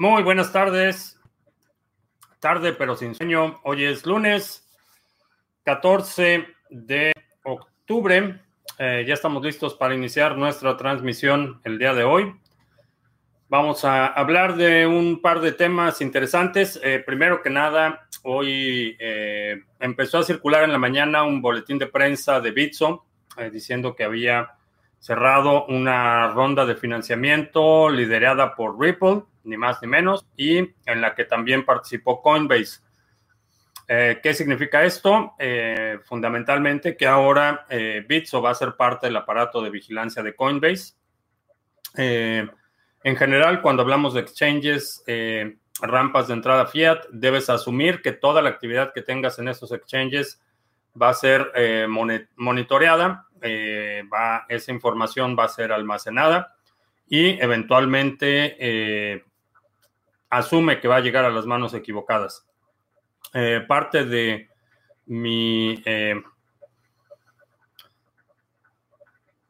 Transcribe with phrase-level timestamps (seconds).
[0.00, 1.20] Muy buenas tardes.
[2.38, 3.60] Tarde pero sin sueño.
[3.64, 4.66] Hoy es lunes
[5.64, 7.12] 14 de
[7.44, 8.40] octubre.
[8.78, 12.34] Eh, ya estamos listos para iniciar nuestra transmisión el día de hoy.
[13.50, 16.80] Vamos a hablar de un par de temas interesantes.
[16.82, 21.88] Eh, primero que nada, hoy eh, empezó a circular en la mañana un boletín de
[21.88, 23.04] prensa de Bitso
[23.52, 24.48] diciendo que había
[25.00, 31.14] cerrado una ronda de financiamiento liderada por Ripple, ni más ni menos, y en la
[31.14, 32.80] que también participó Coinbase.
[33.88, 35.34] Eh, ¿Qué significa esto?
[35.38, 40.36] Eh, fundamentalmente que ahora eh, Bitso va a ser parte del aparato de vigilancia de
[40.36, 40.94] Coinbase.
[41.96, 45.02] en general, cuando hablamos de exchanges,
[45.80, 50.40] rampas de entrada fiat, debes asumir que toda la actividad que tengas en esos exchanges
[51.00, 51.50] va a ser
[52.36, 56.56] monitoreada eh, va, esa información va a ser almacenada
[57.08, 59.24] y eventualmente eh,
[60.28, 62.46] asume que va a llegar a las manos equivocadas.
[63.34, 64.48] Eh, parte de
[65.06, 65.82] mi,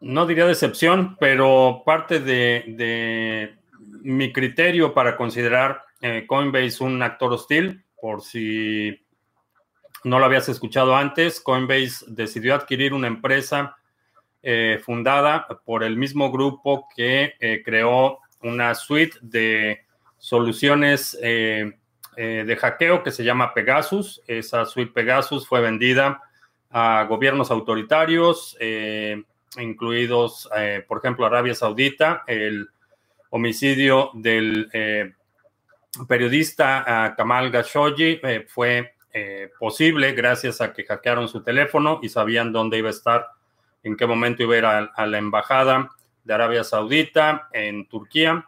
[0.00, 3.58] no diría decepción, pero parte de, de
[4.02, 5.82] mi criterio para considerar
[6.26, 8.98] Coinbase un actor hostil, por si
[10.04, 13.76] no lo habías escuchado antes, Coinbase decidió adquirir una empresa
[14.42, 19.84] eh, fundada por el mismo grupo que eh, creó una suite de
[20.16, 21.72] soluciones eh,
[22.16, 24.22] de hackeo que se llama Pegasus.
[24.26, 26.22] Esa suite Pegasus fue vendida
[26.70, 28.56] a gobiernos autoritarios,
[29.56, 30.48] incluidos,
[30.86, 32.68] por ejemplo, Arabia Saudita, el
[33.30, 34.68] homicidio del
[36.06, 38.94] periodista Kamal Khashoggi fue
[39.58, 43.26] posible gracias a que hackearon su teléfono y sabían dónde iba a estar
[43.82, 44.64] en qué momento iba a ir
[44.94, 45.90] a, la embajada
[46.24, 48.46] de Arabia Saudita en Turquía.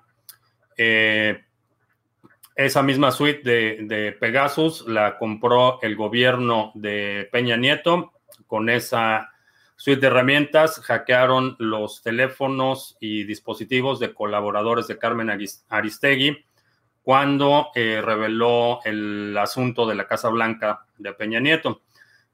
[0.77, 1.45] Eh,
[2.55, 8.13] esa misma suite de, Pegasus la compró el gobierno de Peña Nieto.
[8.47, 9.31] Con esa
[9.77, 15.31] suite de herramientas hackearon los teléfonos y dispositivos de colaboradores de Carmen
[15.69, 16.45] Aristegui
[17.03, 21.83] cuando eh, reveló el asunto de la Casa Blanca de Peña Nieto.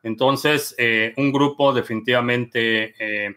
[0.03, 3.37] Entonces, eh, un grupo definitivamente eh,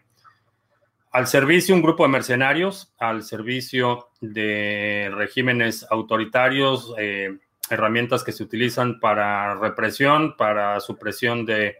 [1.11, 7.38] al servicio, un grupo de mercenarios, al servicio de regímenes autoritarios, eh,
[7.69, 11.77] herramientas que se utilizan para represión, para supresión de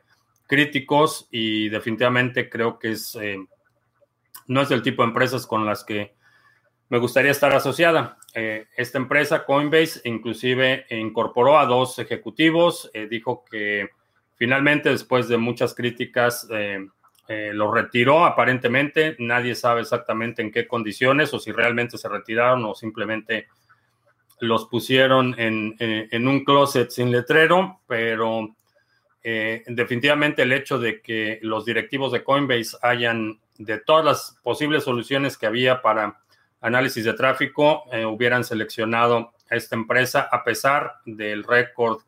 [0.48, 3.18] críticos y definitivamente creo que es,
[4.48, 6.14] no es del tipo de empresas con las que
[6.90, 8.18] me gustaría estar asociada.
[8.34, 13.90] esta empresa, Coinbase, inclusive incorporó a dos ejecutivos, dijo que
[14.42, 16.88] Finalmente, después de muchas críticas, eh,
[17.28, 19.16] eh, lo retiró aparentemente.
[19.20, 23.50] Nadie sabe exactamente en qué condiciones o si realmente se retiraron o simplemente
[24.40, 28.56] los pusieron en, eh, un closet sin letrero, pero
[29.22, 35.38] definitivamente el hecho de que los directivos de Coinbase hayan, de todas las posibles soluciones
[35.38, 36.20] que había para
[36.62, 42.02] análisis de tráfico, hubieran seleccionado a esta empresa a pesar del récord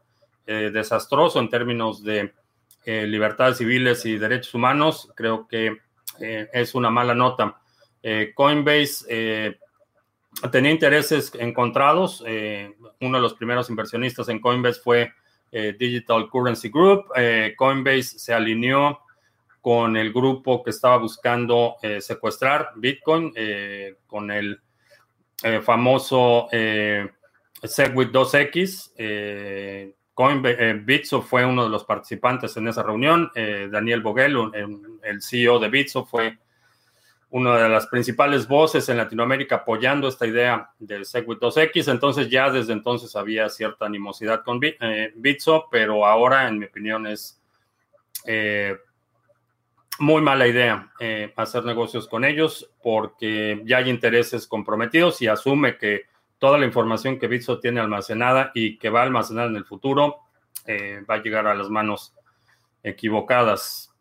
[0.45, 2.33] eh, desastroso en términos de
[2.83, 5.77] eh, libertades civiles y derechos humanos, creo que
[6.19, 7.61] eh, es una mala nota.
[8.35, 9.57] Coinbase
[10.51, 12.19] tenía intereses encontrados.
[12.19, 15.13] uno de los primeros inversionistas en Coinbase fue
[15.79, 17.05] Digital Currency Group.
[17.55, 18.99] Coinbase se alineó
[19.61, 23.33] con el grupo que estaba buscando secuestrar Bitcoin,
[24.05, 24.59] con el
[25.61, 29.93] famoso Segwit 2X.
[30.13, 33.31] Coinbase, eh, Bitso fue uno de los participantes en esa reunión.
[33.34, 34.38] Eh, Daniel Boguel,
[35.03, 36.38] el CEO de Bitso, fue
[37.31, 41.91] una de las principales voces en Latinoamérica apoyando esta idea del Segwit 2X.
[41.91, 47.07] Entonces ya desde entonces había cierta animosidad con eh, Bitso, pero ahora, en mi opinión,
[47.07, 47.40] es
[49.99, 50.91] muy mala idea
[51.35, 56.12] hacer negocios con ellos porque ya hay intereses comprometidos y asume que
[56.43, 60.23] toda la información que Bitso tiene almacenada y que va a almacenar en el futuro
[60.66, 62.13] eh, va a llegar a las manos
[62.84, 63.95] equivocadas.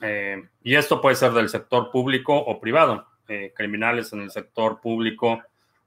[0.00, 4.80] Eh, y esto puede ser del sector público o privado, eh, criminales en el sector
[4.80, 5.42] público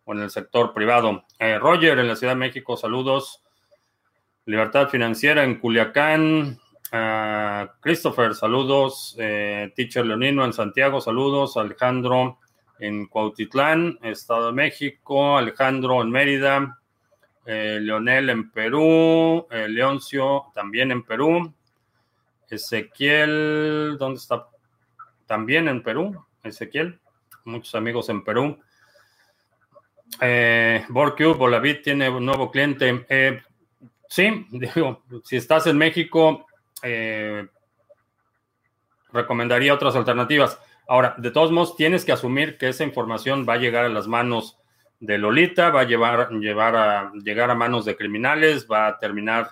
[0.05, 1.23] o en el sector privado.
[1.39, 3.43] Roger, en la Ciudad de México, saludos.
[4.45, 6.59] Libertad Financiera en Culiacán.
[6.91, 9.15] Ah, Christopher, saludos.
[9.17, 11.57] Teacher Leonino en Santiago, saludos.
[11.57, 12.37] Alejandro
[12.79, 16.79] en Cuautitlán, Estado de México, Alejandro en Mérida,
[17.45, 21.53] eh, Leonel en Perú, eh, Leoncio también en Perú,
[22.49, 24.47] Ezequiel, ¿dónde está?
[25.25, 26.99] También en Perú, Ezequiel,
[27.45, 28.57] muchos amigos en Perú.
[30.21, 33.05] Eh, Bit tiene un nuevo cliente.
[33.09, 33.41] Eh,
[34.07, 36.47] sí, digo, si estás en México,
[36.81, 37.45] eh,
[39.11, 40.59] recomendaría otras alternativas.
[40.87, 44.07] Ahora, de todos modos, tienes que asumir que esa información va a llegar a las
[44.07, 44.57] manos
[44.99, 49.49] de Lolita, va a llevar, llevar a, llegar a manos de criminales, va a terminar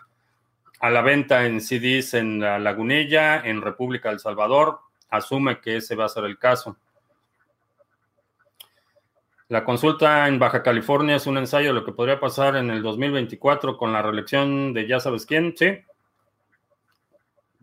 [0.80, 4.80] a la venta en CDs en la Lagunilla, en República del Salvador.
[5.10, 6.78] Asume que ese va a ser el caso.
[9.48, 12.82] La consulta en Baja California es un ensayo de lo que podría pasar en el
[12.82, 15.80] 2024 con la reelección de ya sabes quién, sí.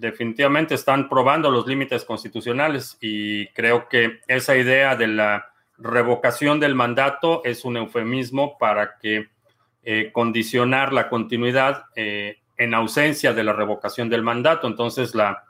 [0.02, 6.74] Definitivamente están probando los límites constitucionales y creo que esa idea de la revocación del
[6.74, 9.28] mandato es un eufemismo para que
[9.84, 14.66] eh, condicionar la continuidad eh, en ausencia de la revocación del mandato.
[14.66, 15.44] Entonces la,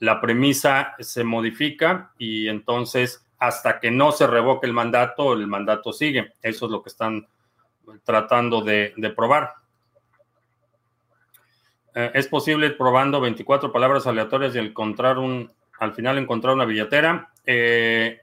[0.00, 5.94] la premisa se modifica y entonces hasta que no se revoque el mandato, el mandato
[5.94, 6.34] sigue.
[6.42, 7.26] Eso es lo que están
[8.04, 9.54] tratando de, probar.
[11.94, 17.30] Eh, es posible probando 24 palabras aleatorias y encontrar un, al final encontrar una billetera.
[17.46, 18.20] Eh,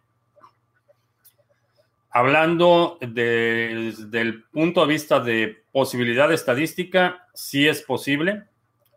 [2.09, 8.43] hablando desde el punto de vista de posibilidad estadística, sí es posible.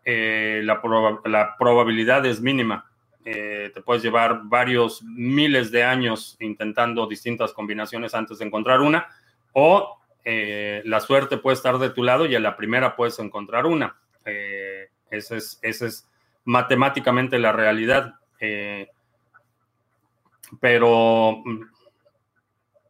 [0.03, 2.91] Eh, la, probabilidad es mínima.
[3.23, 9.07] Te puedes llevar varios miles de años intentando distintas combinaciones antes de encontrar una,
[9.53, 13.95] o la suerte puede estar de tu lado y a la primera puedes encontrar una.
[14.25, 16.09] Eh, esa, es, es,
[16.43, 18.15] matemáticamente la realidad.
[20.59, 21.61] pero mm,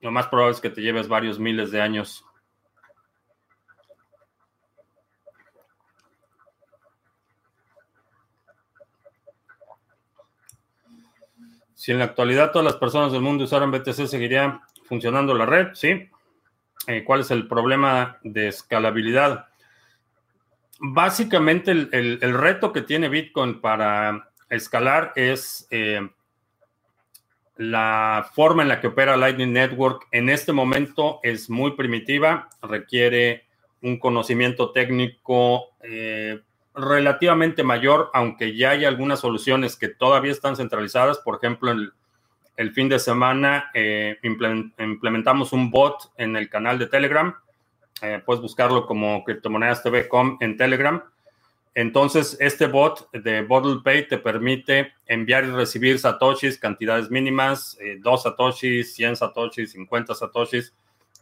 [0.02, 2.26] lo más probable es que te lleves varios miles de años
[11.86, 15.68] Si en la actualidad todas las personas del mundo usaran BTC, ¿seguiría funcionando la red?
[15.76, 16.10] Sí.
[16.88, 19.50] Eh, ¿Cuál es el problema de escalabilidad?
[20.80, 26.07] Básicamente el, reto que tiene Bitcoin para escalar es eh,
[27.56, 30.07] la forma en la que opera Lightning Network.
[30.12, 33.45] En este momento es muy primitiva, requiere
[33.81, 36.42] un conocimiento técnico eh,
[36.74, 41.19] relativamente mayor, aunque ya hay algunas soluciones que todavía están centralizadas.
[41.19, 41.94] Por ejemplo, el,
[42.57, 47.36] el fin de semana eh, implementamos un bot en el canal de Telegram.
[48.01, 51.03] Eh, puedes buscarlo como criptomonedas TV.com en Telegram.
[51.74, 58.19] Entonces, este bot de Bottle Pay te permite enviar y recibir satoshis, cantidades mínimas, 2
[58.19, 60.74] eh, satoshis, 100 satoshis, 50 satoshis,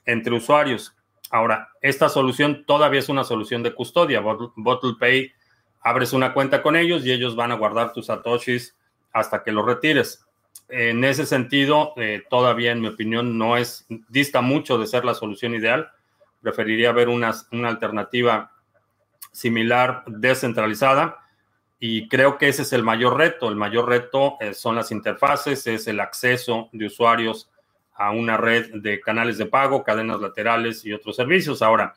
[0.05, 0.95] entre usuarios.
[1.31, 4.21] Ahora, esta solución todavía es una solución de custodia.
[4.21, 5.31] Bottle Pay
[5.81, 8.75] abres una cuenta con ellos y ellos van a guardar tus satoshis
[9.11, 10.25] hasta que los retires.
[10.69, 15.15] En ese sentido, eh, todavía en mi opinión no es, dista mucho de ser la
[15.15, 15.89] solución ideal.
[16.43, 18.51] Preferiría ver una, una alternativa
[19.31, 21.17] similar descentralizada
[21.79, 23.49] y creo que ese es el mayor reto.
[23.49, 27.49] El mayor reto eh, son las interfaces, es el acceso de usuarios
[27.95, 31.61] a una red de canales de pago, cadenas laterales y otros servicios.
[31.61, 31.95] Ahora,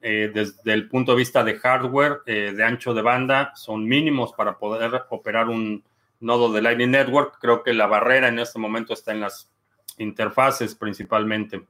[0.00, 4.32] eh, desde el punto de vista de hardware, eh, de ancho de banda, son mínimos
[4.34, 5.82] para poder operar un
[6.20, 7.38] nodo de Lightning Network.
[7.40, 9.50] Creo que la barrera en este momento está en las
[9.98, 11.66] interfaces principalmente.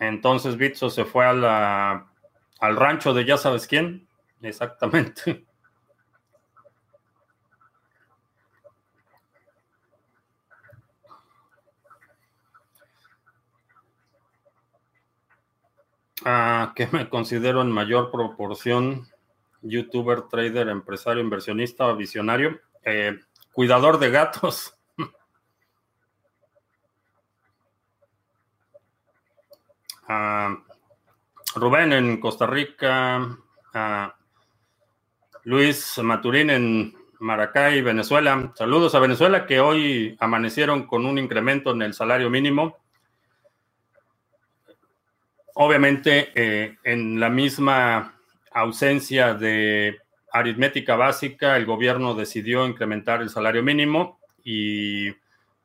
[0.00, 2.06] Entonces Bitso se fue a
[2.60, 4.08] al rancho de ya sabes quién.
[4.42, 5.44] Exactamente.
[16.24, 19.06] Ah, que me considero en mayor proporción
[19.62, 21.96] youtuber, trader, empresario, inversionista o
[22.88, 23.20] visionario.
[23.52, 24.74] cuidador de gatos.
[30.10, 30.56] Ah,
[31.54, 33.36] Rubén en Costa Rica.
[33.74, 34.16] Ah,
[35.44, 38.52] Luis Maturín en Maracay, Venezuela.
[38.54, 42.78] Saludos a Venezuela que hoy amanecieron con un incremento en el salario mínimo.
[45.54, 48.14] Obviamente, eh, en la misma
[48.52, 49.98] ausencia de
[50.38, 55.08] aritmética básica, el gobierno decidió incrementar el salario mínimo y,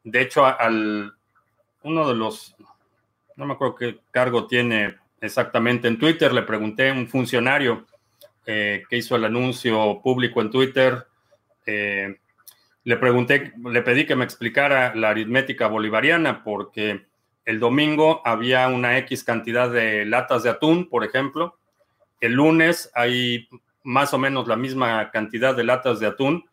[0.03, 1.13] de hecho, al
[1.83, 2.55] uno de los,
[3.35, 7.85] no me acuerdo qué cargo tiene exactamente en Twitter, le pregunté a un funcionario
[8.45, 11.07] eh, que hizo el anuncio público en Twitter,
[11.65, 12.17] eh,
[12.83, 17.05] le pregunté, le pedí que me explicara la aritmética bolivariana porque
[17.45, 21.57] el domingo había una X cantidad de latas de atún, por ejemplo.
[22.19, 23.47] El lunes hay
[23.83, 26.45] más o menos la misma cantidad de latas de atún,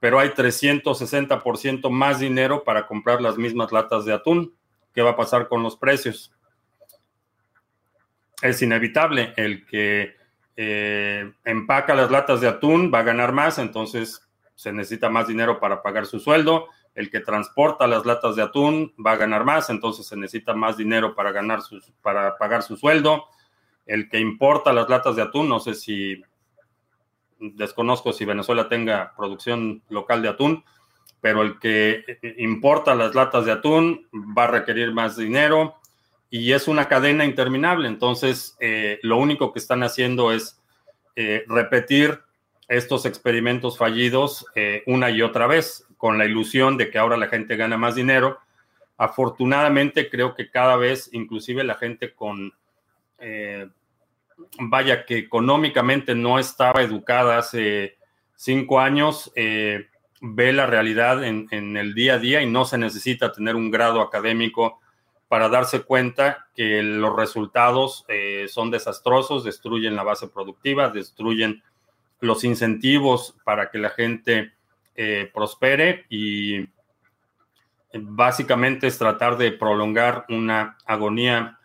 [0.00, 4.54] pero hay 360% más dinero para comprar las mismas latas de atún.
[4.94, 6.32] ¿Qué va a pasar con los precios?
[8.40, 9.34] Es inevitable.
[9.36, 10.16] El que
[10.56, 15.60] eh, empaca las latas de atún va a ganar más, entonces se necesita más dinero
[15.60, 19.70] para pagar su sueldo el que transporta las latas de atún va a ganar más,
[19.70, 21.60] entonces se necesita más dinero para, ganar
[22.02, 23.26] para pagar su sueldo.
[23.86, 26.22] El que importa las latas de atún, no sé si
[27.40, 30.64] desconozco si Venezuela tenga producción local de atún,
[31.20, 32.04] pero el que
[32.38, 35.76] importa las latas de atún va a requerir más dinero
[36.30, 37.88] y es una cadena interminable.
[37.88, 40.60] Entonces, eh, lo único que están haciendo es
[41.16, 42.20] eh, repetir
[42.68, 47.26] estos experimentos fallidos eh, una y otra vez con la ilusión de que ahora la
[47.26, 48.38] gente gana más dinero.
[48.96, 52.52] Afortunadamente creo que cada vez, inclusive la gente con,
[54.58, 57.96] vaya, que económicamente no estaba educada hace
[58.36, 59.88] cinco años, eh,
[60.20, 64.00] ve la realidad en, el día a día y no se necesita tener un grado
[64.00, 64.80] académico
[65.28, 71.62] para darse cuenta que los resultados eh, son desastrosos, destruyen la base productiva, destruyen
[72.20, 74.52] los incentivos para que la gente
[74.96, 76.68] eh, prospere y
[77.94, 81.58] básicamente es tratar de prolongar una agonía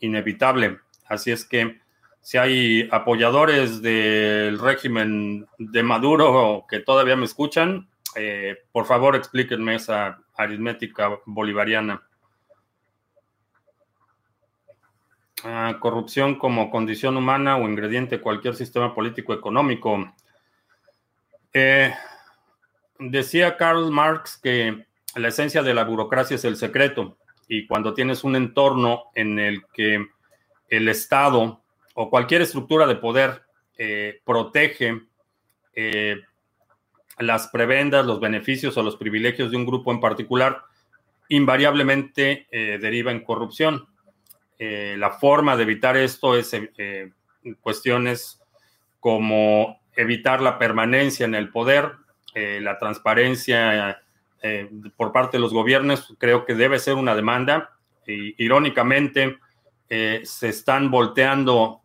[0.00, 0.78] inevitable.
[1.08, 1.80] Así es que
[2.26, 9.76] si hay apoyadores del régimen de Maduro que todavía me escuchan, eh, por favor explíquenme
[9.76, 12.02] esa aritmética bolivariana.
[15.44, 20.12] Ah, corrupción como condición humana o ingrediente de cualquier sistema político económico.
[21.52, 21.94] Eh,
[22.98, 28.24] Decía Karl Marx que la esencia de la burocracia es el secreto y cuando tienes
[28.24, 30.04] un entorno en el que
[30.68, 31.62] el Estado
[31.98, 33.42] o cualquier estructura de poder
[33.76, 35.02] eh, protege
[35.74, 36.20] eh,
[37.18, 40.62] las prebendas, los beneficios o los privilegios de un grupo en particular,
[41.28, 43.86] invariablemente eh, deriva en corrupción.
[44.58, 46.50] la forma de evitar esto es
[47.60, 48.40] cuestiones
[49.00, 51.92] como evitar la permanencia en el poder,
[52.34, 54.02] la transparencia
[54.96, 57.76] por parte de los gobiernos creo que debe ser una demanda.
[58.06, 59.38] irónicamente,
[59.88, 61.82] eh, se están volteando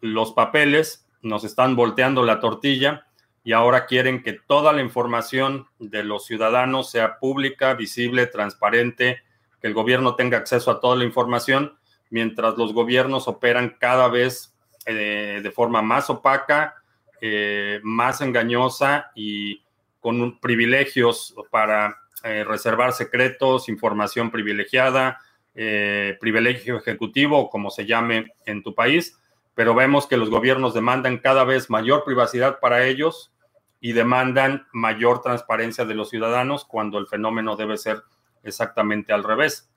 [0.00, 3.06] los papeles, nos están volteando la tortilla
[3.42, 9.22] y ahora quieren que toda la información de los ciudadanos sea pública, visible, transparente,
[9.60, 11.78] que el gobierno tenga acceso a toda la información,
[12.10, 14.54] mientras los gobiernos operan cada vez
[14.86, 16.74] de forma más opaca,
[17.20, 19.62] eh, más engañosa y
[20.00, 25.18] con privilegios para eh, reservar secretos, información privilegiada,
[25.54, 29.19] eh, privilegio ejecutivo, como se llame en tu país,
[29.60, 33.30] pero vemos que los gobiernos demandan cada vez mayor privacidad para ellos
[33.78, 38.02] y demandan mayor transparencia de los ciudadanos cuando el fenómeno debe ser
[38.42, 39.70] exactamente al revés.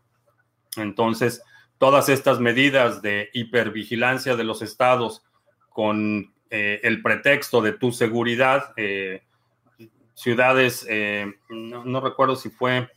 [0.78, 1.44] Entonces,
[1.80, 5.26] todas estas medidas de hipervigilancia de los estados
[5.68, 9.24] con eh, el pretexto de tu seguridad, eh,
[10.14, 12.90] ciudades, eh, no, recuerdo si fue,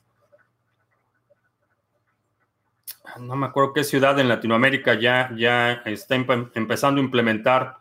[3.20, 7.78] no me acuerdo qué ciudad en Latinoamérica ya, ya está empezando a implementar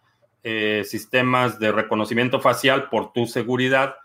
[0.84, 3.96] sistemas de reconocimiento facial por tu seguridad,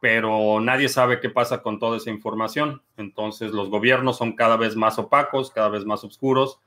[0.00, 2.82] pero nadie sabe qué pasa con toda esa información.
[2.96, 6.58] Entonces los gobiernos son cada vez más opacos, cada vez más oscuros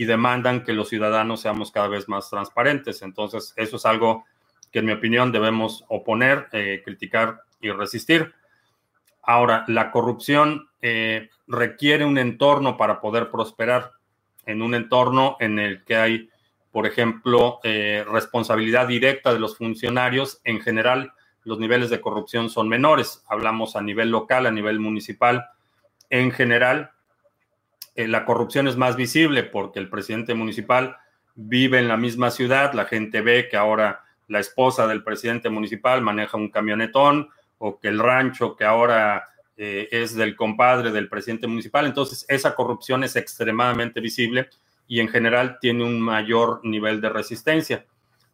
[0.00, 3.02] y demandan que los ciudadanos seamos cada vez más transparentes.
[3.02, 4.24] Entonces, eso es algo
[4.72, 8.32] que en mi opinión debemos oponer, eh, criticar y resistir.
[9.22, 13.92] Ahora, la corrupción eh, requiere un entorno para poder prosperar,
[14.46, 16.28] en un entorno en el que hay,
[16.72, 21.12] por ejemplo, eh, responsabilidad directa de los funcionarios, en general
[21.44, 23.24] los niveles de corrupción son menores.
[23.28, 25.46] Hablamos a nivel local, a nivel municipal.
[26.10, 26.92] En general,
[27.94, 30.96] eh, la corrupción es más visible porque el presidente municipal
[31.34, 36.02] vive en la misma ciudad, la gente ve que ahora la esposa del presidente municipal
[36.02, 37.30] maneja un camionetón
[37.60, 41.84] o que el rancho que ahora eh, es del compadre del presidente municipal.
[41.84, 44.48] Entonces, esa corrupción es extremadamente visible
[44.88, 47.84] y en general tiene un mayor nivel de resistencia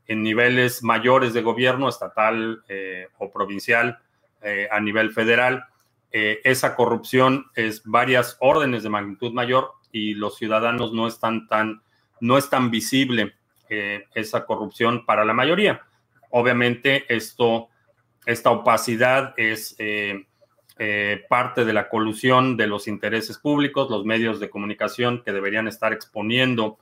[0.06, 3.98] en niveles mayores de gobierno, estatal eh, o provincial,
[4.40, 5.64] eh, a nivel federal,
[6.12, 11.82] esa corrupción es varias órdenes de magnitud mayor y los ciudadanos no están tan,
[12.20, 13.34] no es tan visible
[13.68, 15.82] esa corrupción para la mayoría.
[16.30, 17.68] Obviamente, esto,
[18.26, 19.76] esta opacidad es
[21.28, 25.92] parte de la colusión de los intereses públicos, los medios de comunicación que deberían estar
[25.92, 26.78] exponiendo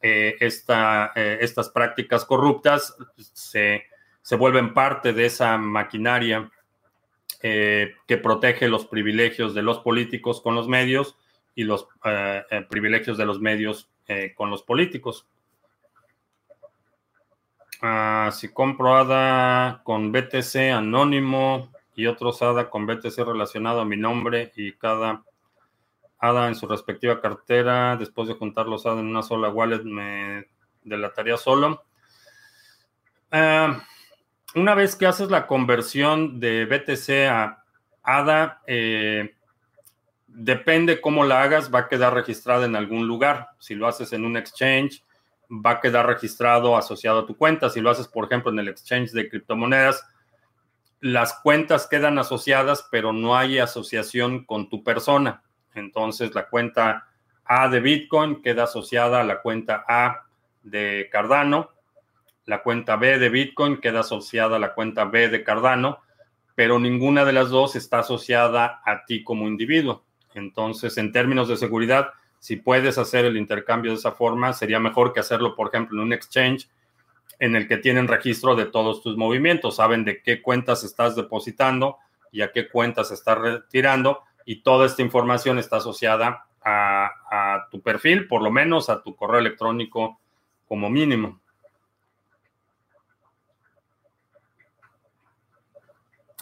[0.00, 2.96] eh, eh, estas prácticas corruptas
[3.32, 3.82] se,
[4.38, 6.50] vuelven parte de esa maquinaria
[7.42, 11.16] eh, que protege los privilegios de los políticos con los medios
[11.54, 11.88] y los
[12.68, 13.90] privilegios de los medios
[14.36, 15.26] con los políticos.
[17.80, 23.96] Ah, si compro ADA con BTC anónimo y otros ADA con BTC relacionado a mi
[23.96, 25.22] nombre y cada
[26.18, 30.48] ADA en su respectiva cartera, después de juntar los ADA en una sola wallet, me
[30.82, 31.84] delataría solo.
[33.30, 33.68] Eh,
[34.56, 37.62] una vez que haces la conversión de BTC a
[38.02, 39.36] ADA, eh,
[40.26, 43.50] depende cómo la hagas, va a quedar registrada en algún lugar.
[43.58, 45.04] Si lo haces en un exchange,
[45.50, 47.70] va a quedar registrado asociado a tu cuenta.
[47.70, 50.04] Si lo haces, por ejemplo, en el exchange de criptomonedas,
[51.00, 55.42] las cuentas quedan asociadas, pero no hay asociación con tu persona.
[55.74, 57.06] Entonces la cuenta
[57.44, 60.26] A de Bitcoin queda asociada a la cuenta A
[60.62, 61.70] de Cardano.
[62.44, 66.00] La cuenta B de Bitcoin queda asociada a la cuenta B de Cardano,
[66.54, 70.04] pero ninguna de las dos está asociada a ti como individuo.
[70.34, 75.12] Entonces, en términos de seguridad, si puedes hacer el intercambio de esa forma, sería mejor
[75.12, 76.68] que hacerlo, por ejemplo, en un exchange
[77.38, 81.98] en el que tienen registro de todos tus movimientos, saben de qué cuentas estás depositando
[82.32, 88.28] y a qué cuentas estás retirando y toda esta información está asociada a, tu perfil,
[88.28, 90.20] por lo menos a tu correo electrónico
[90.66, 91.40] como mínimo.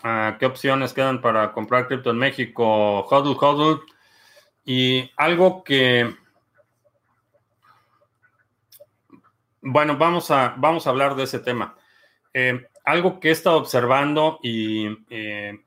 [0.03, 3.01] Ah, ¿Qué opciones quedan para comprar cripto en México?
[3.09, 3.83] Hodl, hodl.
[4.67, 6.13] Y algo que...
[9.63, 11.77] Bueno, vamos a, vamos a hablar de ese tema.
[12.35, 15.59] Eh, algo que he estado observando y eh,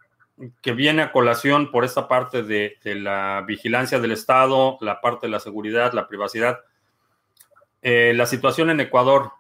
[0.61, 5.31] que viene a colación por esta parte de, la vigilancia del Estado, la parte de
[5.31, 6.59] la seguridad, la privacidad.
[7.81, 9.31] Eh, la situación en Ecuador.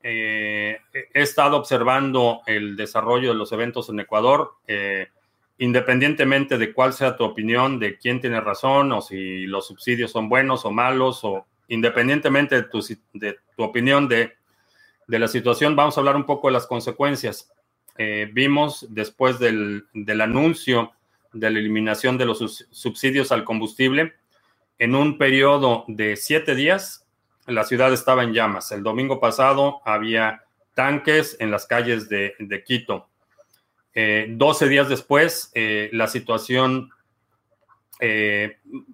[0.00, 0.80] He
[1.12, 4.54] estado observando el desarrollo de los eventos en Ecuador,
[5.58, 10.28] independientemente de cuál sea tu opinión, de quién tiene razón, o si los subsidios son
[10.28, 14.32] buenos o malos, o independientemente de tu, opinión de,
[15.06, 17.52] de la situación, vamos a hablar un poco de las consecuencias.
[18.00, 19.88] Eh, vimos después del,
[20.20, 20.92] anuncio
[21.32, 24.14] de la eliminación de los subsidios al combustible,
[24.78, 27.04] en un periodo de siete días,
[27.46, 28.70] la ciudad estaba en llamas.
[28.70, 30.44] El domingo pasado había
[30.74, 33.07] tanques en las calles de, Quito.
[34.00, 36.90] Eh, doce 12 días después, eh, la situación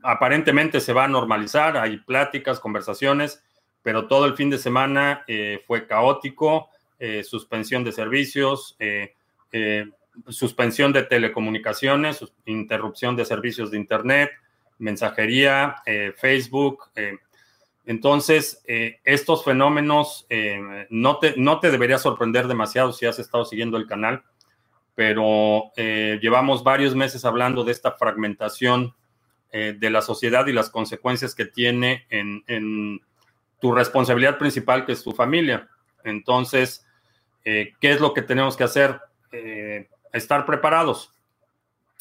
[0.03, 3.43] aparentemente se va a normalizar, hay pláticas, conversaciones,
[3.83, 5.27] pero todo el fin de semana
[5.67, 6.71] fue caótico.
[7.07, 9.15] Eh, suspensión de servicios, eh,
[9.51, 9.91] eh,
[10.29, 14.31] suspensión de telecomunicaciones, interrupción de servicios de Internet,
[14.79, 15.77] mensajería,
[16.17, 16.85] Facebook.
[17.85, 18.63] entonces,
[19.05, 20.27] estos fenómenos
[20.91, 24.23] no, te, no te debería sorprender demasiado si has estado siguiendo el canal,
[24.95, 28.95] pero llevamos varios meses hablando de esta fragmentación
[29.53, 33.01] de la sociedad y las consecuencias que tiene en
[33.61, 35.69] tu responsabilidad principal, que es tu familia.
[36.05, 36.87] Entonces,
[37.47, 39.01] eh, ¿qué es lo que tenemos que hacer?
[39.33, 41.11] Eh, estar preparados,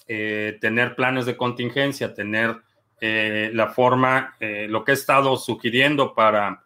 [0.07, 2.61] eh, tener planes de contingencia, tener
[3.05, 6.63] la forma, lo que he estado sugiriendo para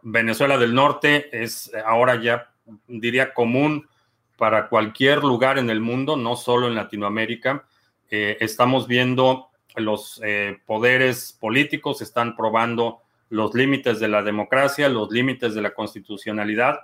[0.00, 2.50] Venezuela del Norte es ahora ya,
[2.86, 3.88] diría, común
[4.36, 7.64] para cualquier lugar en el mundo, no solo en Latinoamérica.
[8.10, 10.20] estamos viendo los
[10.66, 16.80] poderes políticos están probando los límites de la democracia, los límites de la constitucionalidad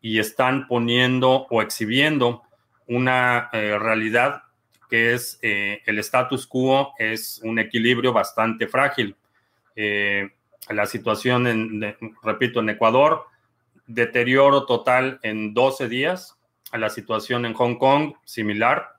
[0.00, 2.42] y están poniendo o exhibiendo
[2.88, 4.42] una eh, realidad
[4.88, 9.16] que es eh, el status quo, es un equilibrio bastante frágil.
[9.74, 10.30] Eh,
[10.68, 13.24] la situación, en, repito, en Ecuador
[13.86, 16.38] deterioro total en 12 días.
[16.72, 18.96] A la situación en Hong Kong, similar.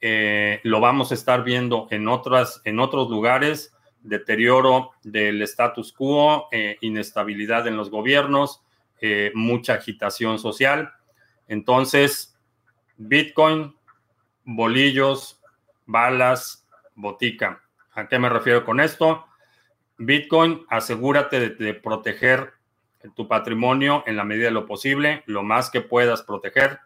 [0.00, 6.48] Eh, lo vamos a estar viendo en, otras, en otros lugares, deterioro del status quo,
[6.52, 8.62] eh, inestabilidad en los gobiernos,
[9.00, 10.92] eh, mucha agitación social.
[11.48, 12.38] Entonces,
[12.96, 13.76] Bitcoin,
[14.44, 15.40] bolillos,
[15.84, 17.62] balas, botica.
[17.92, 19.26] ¿A qué me refiero con esto?
[19.98, 22.57] Bitcoin, asegúrate de proteger
[23.14, 26.80] tu patrimonio en la medida de lo posible, lo más que puedas proteger.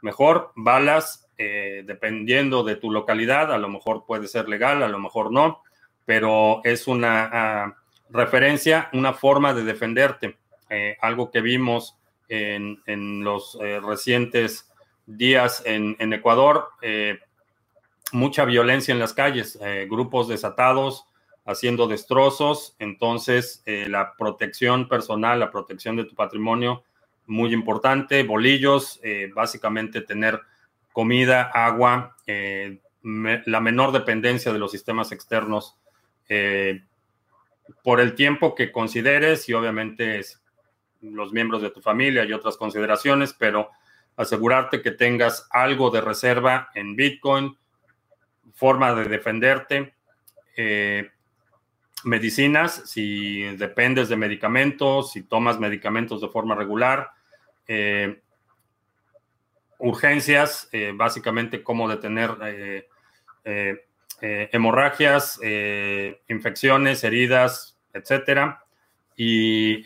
[0.00, 4.98] Mejor, balas, eh, dependiendo de tu localidad, a lo mejor puede ser legal, a lo
[4.98, 5.62] mejor no,
[6.04, 7.76] pero es una ah,
[8.10, 10.38] referencia, una forma de defenderte.
[10.70, 12.78] Eh, algo que vimos en,
[13.24, 14.72] los eh, recientes
[15.06, 16.68] días en, en Ecuador,
[18.12, 21.06] mucha violencia en las calles, grupos desatados
[21.44, 26.84] haciendo destrozos, entonces la protección personal, la protección de tu patrimonio,
[27.26, 29.00] muy importante, bolillos,
[29.34, 30.40] básicamente tener
[30.92, 35.76] comida, agua, eh, la menor dependencia de los sistemas externos
[36.28, 36.82] eh,
[37.82, 40.20] por el tiempo que consideres y obviamente
[41.00, 43.70] los miembros de tu familia y otras consideraciones, pero
[44.16, 47.56] asegurarte que tengas algo de reserva en Bitcoin,
[48.54, 49.94] forma de defenderte,
[50.56, 51.10] eh,
[52.04, 57.10] medicinas, si dependes de medicamentos, si tomas medicamentos de forma regular,
[59.82, 62.86] urgencias, eh, básicamente cómo detener eh,
[63.44, 65.40] eh, hemorragias,
[66.28, 68.64] infecciones, heridas, etcétera.
[69.16, 69.82] Y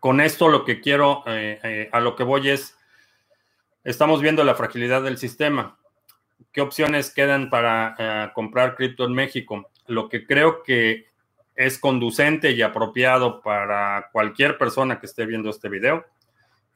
[0.00, 2.76] con esto lo que quiero, a lo que voy es,
[3.84, 5.78] estamos viendo la fragilidad del sistema.
[6.54, 9.68] ¿Qué opciones quedan para comprar cripto en México?
[9.88, 11.08] Lo que creo que
[11.56, 16.04] es conducente y apropiado para cualquier persona que esté viendo este video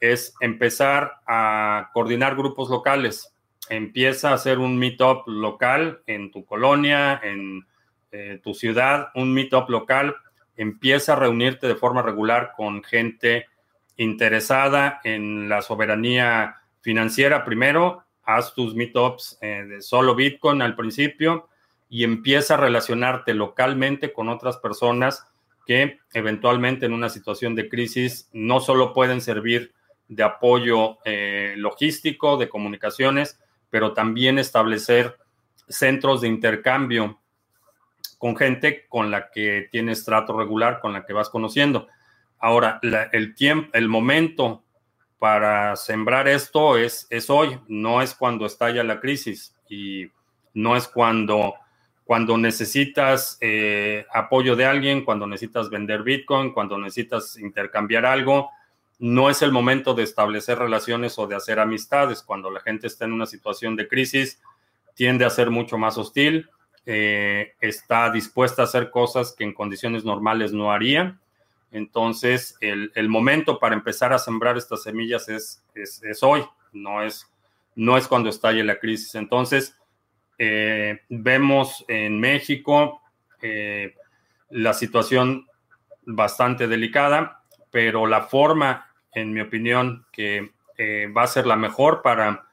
[0.01, 3.33] es empezar a coordinar grupos locales.
[3.69, 7.65] Empieza a hacer un meetup local en tu colonia, en
[8.11, 10.17] eh, tu ciudad, un meetup local.
[10.57, 13.47] Empieza a reunirte de forma regular con gente
[13.97, 18.08] interesada en la soberanía financiera primero.
[18.29, 21.49] Haz tus meetups eh, de solo Bitcoin al principio
[21.89, 25.27] y empieza a relacionarte localmente con otras personas
[25.67, 29.73] que eventualmente en una situación de crisis no solo pueden servir
[30.09, 35.17] de apoyo eh, logístico, de comunicaciones, pero también establecer
[35.67, 37.19] centros de intercambio
[38.19, 41.89] con gente con la que tienes trato regular, con la que vas conociendo.
[42.39, 44.65] Ahora, el tiempo, el momento
[45.19, 50.11] para sembrar esto es, es hoy, no es cuando estalla la crisis y
[50.55, 51.55] no es cuando,
[52.05, 58.51] cuando necesitas eh, apoyo de alguien, cuando necesitas vender Bitcoin, cuando necesitas intercambiar algo,
[58.99, 62.23] no es el momento de establecer relaciones o de hacer amistades.
[62.23, 64.41] Cuando la gente está en una situación de crisis,
[64.95, 66.49] tiende a ser mucho más hostil,
[66.85, 71.19] eh, está dispuesta a hacer cosas que en condiciones normales no haría.
[71.71, 77.31] Entonces, el, momento para empezar a sembrar estas semillas es, es, hoy, no es,
[77.75, 79.15] no es cuando estalle la crisis.
[79.15, 79.77] Entonces,
[80.39, 83.03] eh, vemos en México
[83.43, 83.95] eh,
[84.51, 85.47] la situación
[86.07, 92.03] bastante delicada, pero la forma en mi opinión, que eh, va a ser la mejor
[92.03, 92.45] para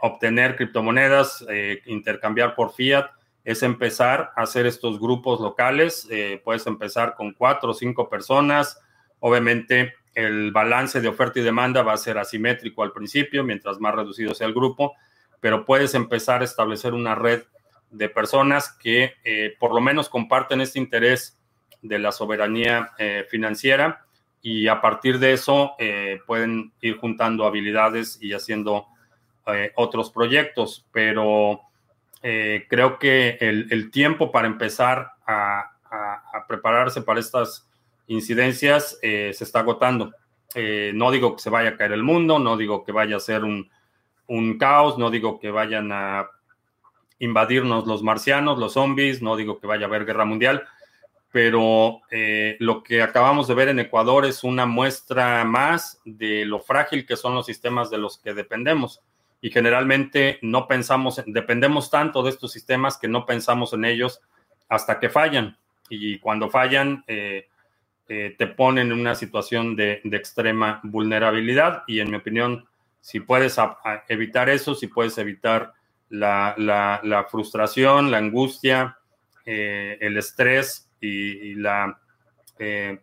[0.00, 1.44] obtener criptomonedas,
[1.84, 3.10] intercambiar por fiat,
[3.44, 6.08] es empezar a hacer estos grupos locales.
[6.44, 8.80] puedes empezar con cuatro o cinco personas.
[9.20, 13.94] Obviamente, el balance de oferta y demanda va a ser asimétrico al principio, mientras más
[13.94, 14.94] reducido sea el grupo,
[15.40, 17.42] pero puedes empezar a establecer una red
[17.90, 19.12] de personas que
[19.58, 21.38] por lo menos comparten este interés
[21.82, 22.92] de la soberanía
[23.28, 24.04] financiera
[24.46, 28.88] y a partir de eso eh, pueden ir juntando habilidades y haciendo
[29.46, 31.62] eh, otros proyectos, pero
[32.24, 35.70] eh, creo que el, tiempo para empezar a,
[36.48, 37.68] prepararse para estas
[38.08, 40.12] incidencias se está agotando.
[40.94, 43.44] no digo que se vaya a caer el mundo, no digo que vaya a ser
[43.44, 43.70] un,
[44.58, 46.28] caos, no digo que vayan a
[47.20, 50.64] invadirnos los marcianos, los zombies, no digo que vaya a haber guerra mundial,
[51.34, 56.60] pero eh, lo que acabamos de ver en Ecuador es una muestra más de lo
[56.60, 59.02] frágil que son los sistemas de los que dependemos.
[59.44, 64.22] Y generalmente no pensamos, dependemos tanto de estos sistemas que no pensamos en ellos
[64.70, 65.58] hasta que fallan.
[65.90, 67.48] Y cuando fallan, eh,
[68.08, 71.82] eh, te ponen en una situación de, extrema vulnerabilidad.
[71.86, 72.66] Y en mi opinión,
[73.02, 73.58] si puedes
[74.08, 75.74] evitar eso, si puedes evitar
[76.08, 78.96] la frustración, la angustia,
[79.44, 81.98] el estrés, y, la,
[82.58, 82.98] eh,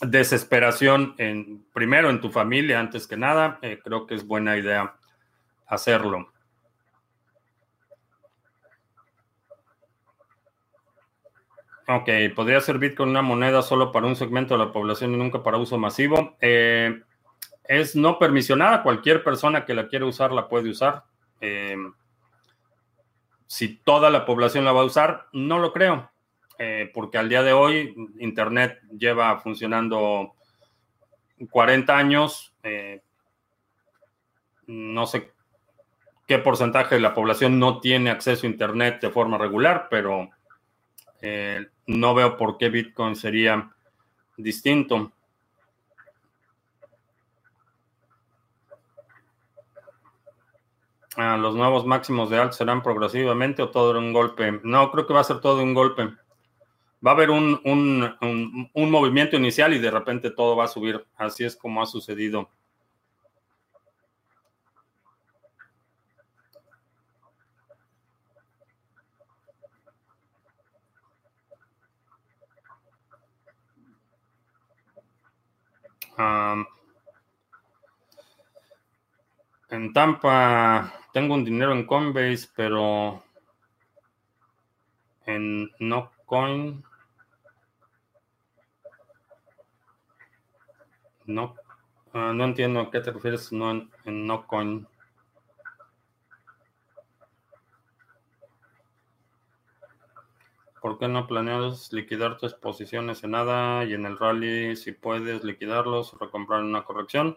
[0.00, 4.94] desesperación en, primero en tu familia antes que nada, eh, creo que es buena idea
[5.66, 6.32] hacerlo.
[11.86, 15.42] Ok, podría ser Bitcoin una moneda solo para un segmento de la población y nunca
[15.42, 16.36] para uso masivo.
[16.40, 17.02] Eh,
[17.64, 21.04] es no permisionada, cualquier persona que la quiera usar la puede usar.
[21.40, 21.76] Eh,
[23.46, 26.08] si toda la población la va a usar, no lo creo,
[26.62, 30.34] eh, porque al día de hoy Internet lleva funcionando
[31.50, 32.54] 40 años.
[34.66, 35.32] no sé
[36.26, 40.28] qué porcentaje de la población no tiene acceso a Internet de forma regular, pero
[41.86, 43.70] no veo por qué Bitcoin sería
[44.36, 45.12] distinto.
[51.16, 54.60] Ah, los nuevos máximos de alt serán progresivamente o todo de un golpe.
[54.62, 56.08] No, creo que va a ser todo de un golpe.
[57.04, 57.60] Va a haber un,
[58.74, 61.06] un movimiento inicial y de repente todo va a subir.
[61.16, 62.50] Así es como ha sucedido.
[79.70, 83.22] en Tampa tengo un dinero en Coinbase, pero
[85.26, 86.84] en NoCoin
[91.34, 91.56] no,
[92.12, 94.86] ah, no entiendo a qué te refieres no, en, en NoCoin.
[100.80, 105.44] ¿Por qué no planeas liquidar tus posiciones en nada y en el rally si puedes
[105.44, 107.36] liquidarlos o recomprar una corrección?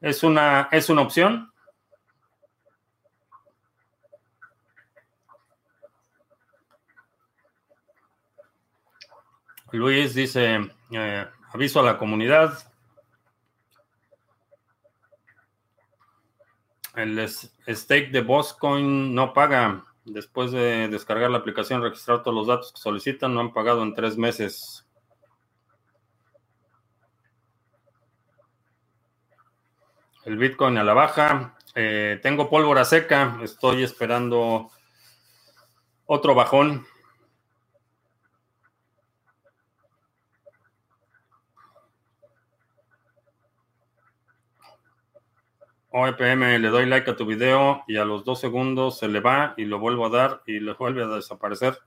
[0.00, 1.52] Es una, es una opción.
[9.72, 12.58] Luis dice, eh, aviso a la comunidad.
[16.94, 19.84] El stake de Boscoin no paga.
[20.04, 23.94] Después de descargar la aplicación, registrar todos los datos que solicitan, no han pagado en
[23.94, 24.86] tres meses.
[30.24, 31.56] El Bitcoin a la baja.
[31.74, 33.38] Eh, tengo pólvora seca.
[33.42, 34.70] Estoy esperando
[36.06, 36.86] otro bajón.
[45.98, 49.54] OEPM, le doy like a tu video y a los dos segundos se le va
[49.56, 51.78] y lo vuelvo a dar y le vuelve a desaparecer.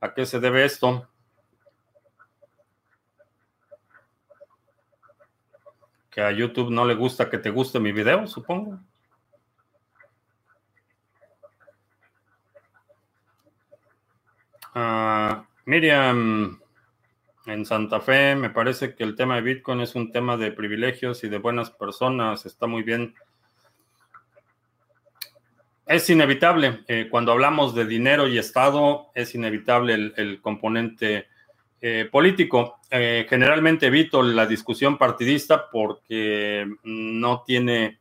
[0.00, 1.08] ¿A qué se debe esto?
[6.10, 8.80] Que a YouTube no le gusta que te guste mi video, supongo.
[14.74, 16.60] Ah, Miriam,
[17.46, 21.24] en Santa Fe, me parece que el tema de Bitcoin es un tema de privilegios
[21.24, 22.46] y de buenas personas.
[22.46, 23.14] Está muy bien.
[25.86, 26.84] Es inevitable.
[26.86, 31.26] Eh, cuando hablamos de dinero y Estado, es inevitable el, componente
[31.80, 32.78] eh, político.
[32.90, 37.98] Eh, generalmente evito la discusión partidista porque no tiene,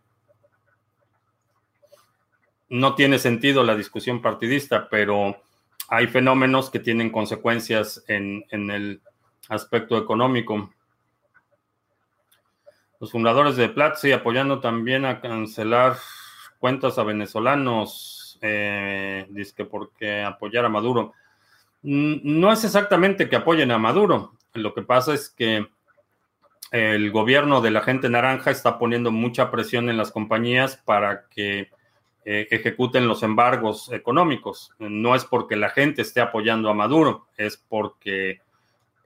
[2.70, 5.42] no tiene sentido la discusión partidista, pero
[5.88, 9.02] hay fenómenos que tienen consecuencias en, en el
[9.52, 10.74] aspecto económico.
[13.00, 15.98] Los fundadores de Platzi apoyando también a cancelar
[16.60, 21.14] cuentas a venezolanos, eh, dice que porque apoyar a Maduro.
[21.82, 25.68] No es exactamente que apoyen a Maduro, lo que pasa es que
[26.72, 31.72] el gobierno de la gente naranja está poniendo mucha presión en las compañías para que
[32.24, 34.72] eh, ejecuten los embargos económicos.
[34.80, 38.42] No es porque la gente esté apoyando a Maduro, es porque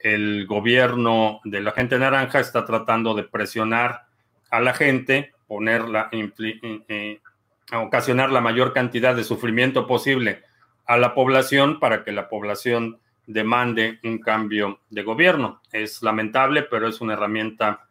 [0.05, 4.05] el gobierno de la gente naranja está tratando de presionar
[4.51, 6.31] a la gente, ponerla, eh,
[6.87, 7.19] eh,
[7.73, 10.43] ocasionar la mayor cantidad de sufrimiento posible
[10.85, 15.63] a la población para que la población demande un cambio de gobierno.
[15.71, 17.87] Es lamentable, pero es una herramienta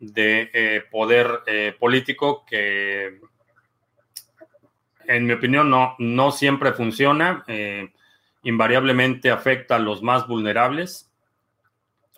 [0.00, 1.44] de eh, poder
[1.78, 3.20] político que,
[5.06, 7.44] en mi opinión, no, no siempre funciona.
[8.42, 11.13] invariablemente afecta a los más vulnerables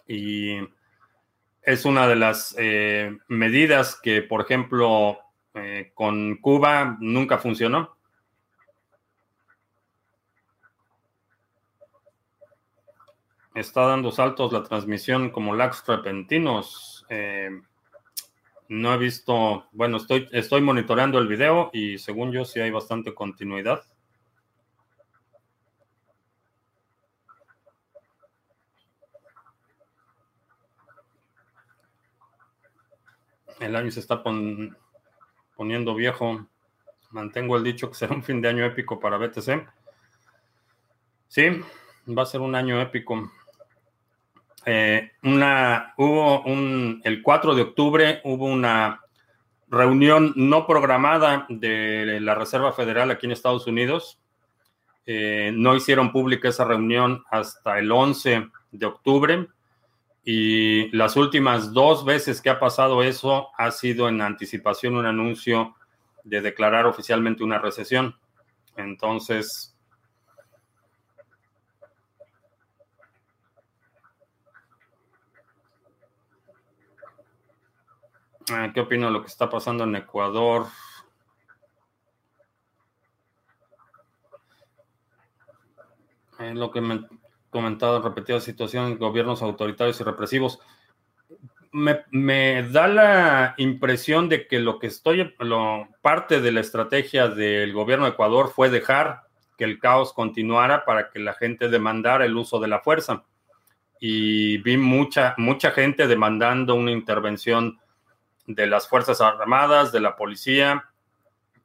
[0.07, 0.59] y
[1.63, 5.19] es una de las eh, medidas que, por ejemplo,
[5.55, 7.97] eh, con Cuba nunca funcionó.
[13.55, 17.05] Está dando saltos la transmisión como lags repentinos.
[17.09, 17.51] Eh,
[18.69, 23.15] no he visto, bueno, estoy, estoy monitoreando el video y según yo sí hay bastante
[23.15, 23.83] continuidad.
[33.77, 34.23] El año se está
[35.55, 36.47] poniendo viejo.
[37.11, 39.69] Mantengo el dicho que será un fin de año épico para BTC.
[41.29, 41.45] Sí,
[42.09, 43.31] va a ser un año épico.
[44.65, 49.03] Eh, una, hubo un, el 4 de octubre hubo una
[49.69, 54.19] reunión no programada de la Reserva Federal aquí en Estados Unidos.
[55.05, 59.49] Eh, no hicieron pública esa reunión hasta el 11 de octubre
[60.29, 65.77] y las últimas dos veces que ha pasado eso ha sido en anticipación un anuncio
[66.25, 68.19] de declarar oficialmente una recesión.
[68.77, 69.79] Entonces,
[78.51, 80.67] ah, ¿qué opino de lo que está pasando en Ecuador?
[86.41, 87.07] Es lo que me
[87.57, 90.61] comentado en repetidas situaciones, gobiernos autoritarios y represivos.
[91.73, 97.73] Me, da la impresión de que lo que estoy, lo, parte de la estrategia del
[97.73, 99.23] gobierno de Ecuador fue dejar
[99.57, 103.25] que el caos continuara para que la gente demandara el uso de la fuerza.
[104.01, 107.79] Y vi mucha, mucha gente demandando una intervención
[108.47, 110.85] de las Fuerzas Armadas, de la policía.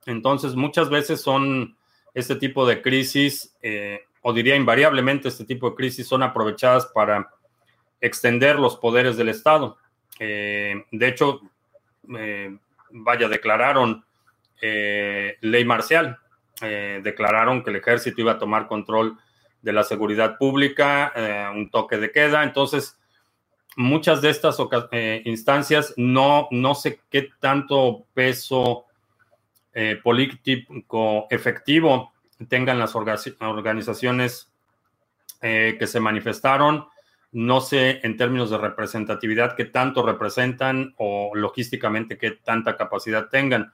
[0.05, 1.75] Entonces, muchas veces son
[2.13, 7.29] este tipo de crisis eh, o diría invariablemente este tipo de crisis son aprovechadas para
[7.99, 9.77] extender los poderes del Estado.
[10.19, 11.41] Eh, de hecho,
[12.15, 12.55] eh,
[12.91, 14.03] vaya, declararon
[14.61, 16.17] eh, ley marcial,
[16.61, 19.17] declararon que el ejército iba a tomar control
[19.63, 21.11] de la seguridad pública,
[21.55, 22.43] un toque de queda.
[22.43, 22.99] Entonces,
[23.75, 24.59] muchas de estas
[25.25, 28.85] instancias no, no sé qué tanto peso
[30.03, 32.10] político efectivo
[32.47, 34.51] tengan las organizaciones
[35.41, 36.87] eh, que se manifestaron.
[37.31, 43.71] No sé en términos de representatividad qué tanto representan o logísticamente qué tanta capacidad tengan,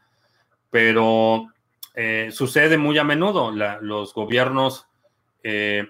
[0.70, 1.48] pero
[1.96, 3.52] eh, sucede muy a menudo.
[3.82, 4.88] los gobiernos
[5.44, 5.88] eh,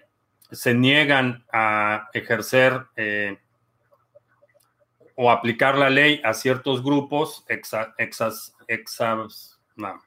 [0.49, 2.85] se niegan a ejercer
[5.15, 8.55] o aplicar la ley a ciertos grupos, exas,
[9.75, 10.01] no,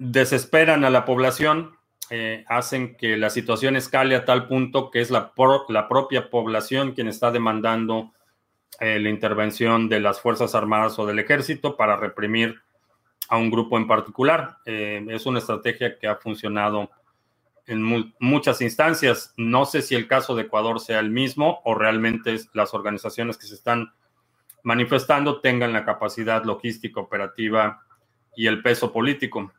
[0.00, 1.76] desesperan a la población,
[2.08, 7.06] eh, hacen que la situación escale a tal punto que es la, propia población quien
[7.06, 8.12] está demandando
[8.80, 12.56] eh, la intervención de las Fuerzas Armadas o del Ejército para reprimir
[13.28, 14.56] a un grupo en particular.
[14.64, 16.90] Eh, es una estrategia que ha funcionado
[17.66, 19.34] en muchas instancias.
[19.36, 23.46] No sé si el caso de Ecuador sea el mismo o realmente las organizaciones que
[23.46, 23.92] se están
[24.62, 27.84] manifestando tengan la capacidad logística, operativa
[28.34, 29.52] y el peso político.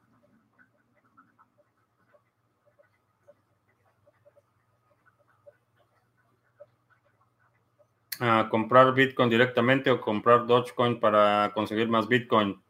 [8.50, 12.62] Comprar Bitcoin directamente o comprar Dogecoin para conseguir más Bitcoin.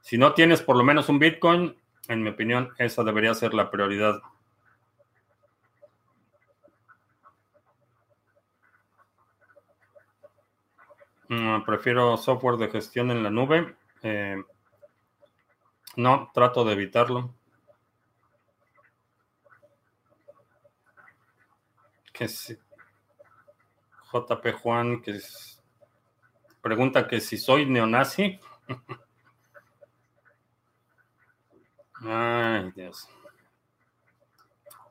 [0.00, 1.76] Si no tienes por lo menos un Bitcoin,
[2.08, 4.22] en mi opinión, esa debería ser la prioridad.
[11.28, 13.76] Mm, prefiero software de gestión en la nube.
[14.02, 14.42] Eh,
[15.96, 17.34] no, trato de evitarlo.
[22.12, 22.56] Que si,
[24.20, 25.20] JP Juan, que
[26.60, 28.40] pregunta que si soy neonazi.
[32.02, 33.08] Ay, Dios.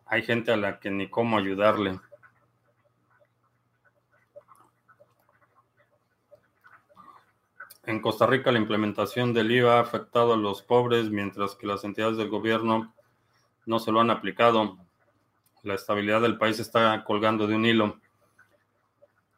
[0.05, 1.99] Hay gente a la que ni cómo ayudarle.
[7.83, 11.83] En Costa Rica la implementación del IVA ha afectado a los pobres, mientras que las
[11.83, 12.95] entidades del gobierno
[13.65, 14.77] no se lo han aplicado.
[15.61, 17.99] La estabilidad del país está colgando de un hilo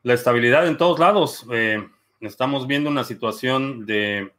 [0.08, 1.46] la estabilidad en todos lados.
[1.52, 1.86] Eh,
[2.22, 4.32] estamos viendo una situación de,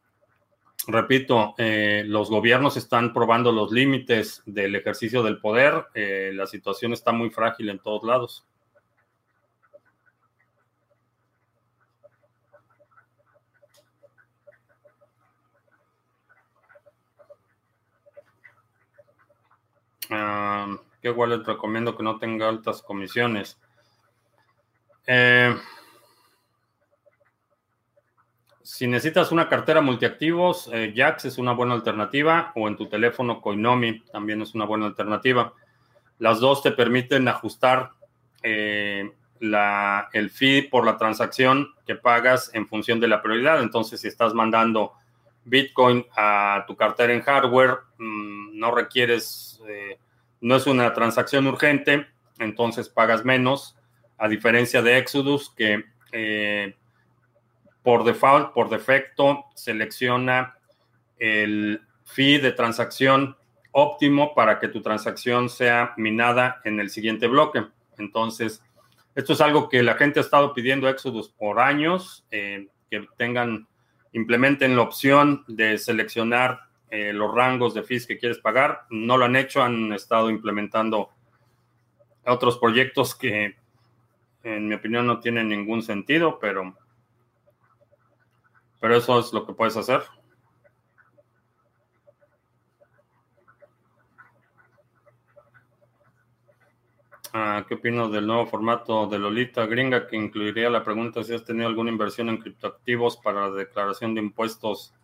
[0.87, 5.85] repito, eh, los gobiernos están probando los límites del ejercicio del poder.
[5.93, 8.47] Eh, la situación está muy frágil en todos lados.
[20.09, 23.59] Ah, ¿Qué wallet recomiendo que no tenga altas comisiones?
[25.11, 25.55] Eh,
[28.61, 33.41] si necesitas una cartera multiactivos, eh, Jax es una buena alternativa o en tu teléfono
[33.41, 35.51] Coinomi también es una buena alternativa.
[36.19, 37.93] Las dos te permiten ajustar
[38.43, 43.63] eh, el fee por la transacción que pagas en función de la prioridad.
[43.63, 44.93] Entonces, si estás mandando
[45.43, 49.59] Bitcoin a tu cartera en hardware, mm, no requieres,
[50.39, 52.05] no es una transacción urgente,
[52.37, 53.75] entonces pagas menos
[54.19, 56.75] a diferencia de Exodus, que eh,
[57.81, 60.55] por default, por defecto, selecciona
[61.17, 63.37] el fee de transacción
[63.71, 67.65] óptimo para que tu transacción sea minada en el siguiente bloque.
[67.97, 68.63] Entonces,
[69.15, 73.67] esto es algo que la gente ha estado pidiendo Exodus por años, eh, que tengan,
[74.13, 78.85] implementen la opción de seleccionar eh, los rangos de fees que quieres pagar.
[78.89, 81.09] No lo han hecho, han estado implementando
[82.25, 83.55] otros proyectos que,
[84.43, 86.75] en mi opinión, no tienen ningún sentido, pero,
[88.79, 90.01] pero eso es lo que puedes hacer.
[97.31, 101.45] Ah, ¿Qué opinas del nuevo formato de Lolita Gringa que incluiría la pregunta si has
[101.45, 104.95] tenido alguna inversión en criptoactivos para la declaración de impuestos?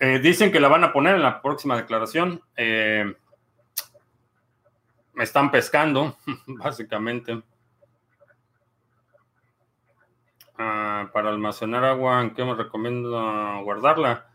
[0.00, 2.40] Eh, dicen que la van a poner en la próxima declaración.
[2.56, 3.12] Eh,
[5.12, 7.42] me están pescando, básicamente.
[11.12, 13.10] Para almacenar agua, ¿en qué me recomiendo
[13.62, 14.26] guardarla?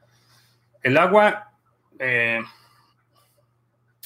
[0.81, 1.51] El agua...
[1.99, 2.41] Eh,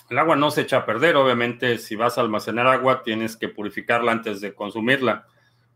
[0.10, 3.50] el agua no se echa a perder, obviamente si vas a almacenar agua tienes que
[3.50, 5.28] purificarla antes de consumirla,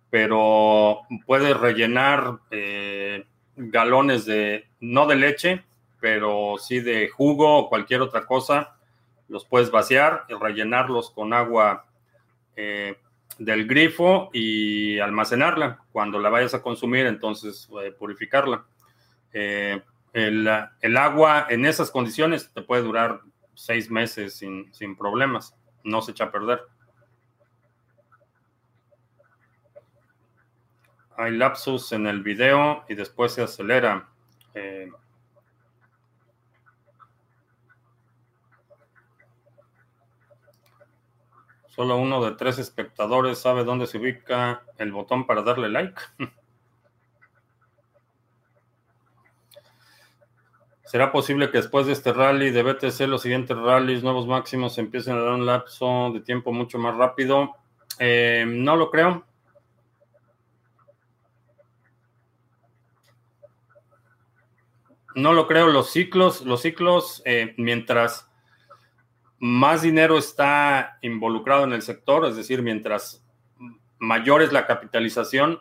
[0.09, 3.25] pero puedes rellenar eh,
[3.57, 5.65] galones de, no de leche,
[5.99, 8.77] pero sí de jugo o cualquier otra cosa,
[9.27, 11.86] los puedes vaciar y rellenarlos con agua
[12.55, 12.97] eh,
[13.38, 15.84] del grifo y almacenarla.
[15.91, 18.65] Cuando la vayas a consumir, entonces eh, purificarla.
[19.34, 23.21] el, el, agua en esas condiciones te puede durar
[23.55, 25.55] seis meses sin, sin problemas.
[25.84, 26.61] No se echa a perder.
[31.17, 34.09] Hay lapsus en el video y después se acelera.
[34.55, 34.89] Eh,
[41.72, 45.99] solo uno de tres espectadores sabe dónde se ubica el botón para darle like.
[50.84, 55.15] ¿Será posible que después de este rally de BTC los siguientes rallies, nuevos máximos, empiecen
[55.15, 57.55] a dar un lapso de tiempo mucho más rápido?
[57.97, 59.26] Eh, no lo creo.
[65.15, 65.67] No lo creo.
[65.67, 68.30] Los ciclos, los ciclos, eh, mientras
[69.44, 73.26] más dinero está involucrado en el sector, es decir, mientras
[73.98, 75.60] mayor es la capitalización,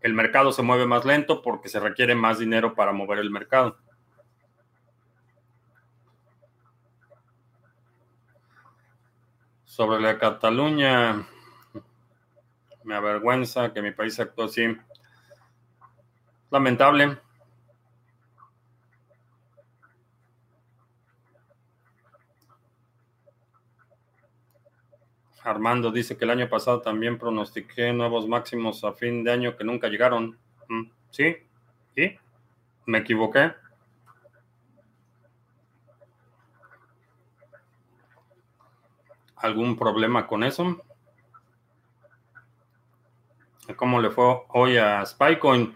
[0.00, 3.78] el mercado se mueve más lento porque se requiere más dinero para mover el mercado.
[9.64, 11.24] Sobre la Cataluña,
[12.82, 14.76] me avergüenza que mi país actuó así.
[16.50, 17.20] Lamentable.
[25.42, 29.64] Armando dice que el año pasado también pronostiqué nuevos máximos a fin de año que
[29.64, 30.38] nunca llegaron.
[30.68, 31.36] Mm, ¿Sí?
[31.96, 32.18] ¿Y?
[32.86, 33.52] ¿Me equivoqué?
[39.40, 40.82] algún problema con eso.
[43.76, 45.74] ¿Cómo le fue hoy a Spycoin?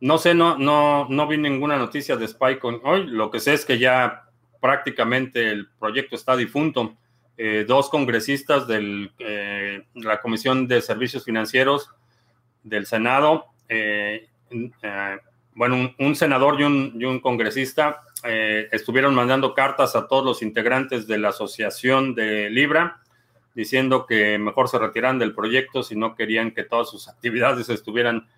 [0.00, 3.06] No sé, no, no, no vi ninguna noticia de Spycoin hoy.
[3.06, 4.28] Lo que sé es que ya
[4.60, 6.96] prácticamente el proyecto está difunto.
[7.36, 11.90] Eh, dos congresistas de eh, la Comisión de Servicios Financieros
[12.62, 14.28] del Senado, eh,
[15.54, 18.02] bueno, un, senador y un, y un congresista
[18.70, 23.02] estuvieron mandando cartas a todos los integrantes de la Asociación de Libra
[23.54, 28.28] diciendo que mejor se retiran del proyecto si no querían que todas sus actividades estuvieran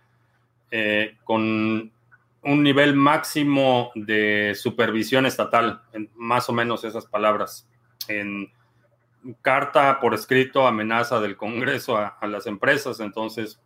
[0.70, 1.92] eh, con
[2.47, 7.66] un nivel máximo de supervisión estatal, en más o menos esas palabras.
[8.07, 8.53] En
[9.43, 13.61] carta por escrito, amenaza del Congreso a, las empresas, entonces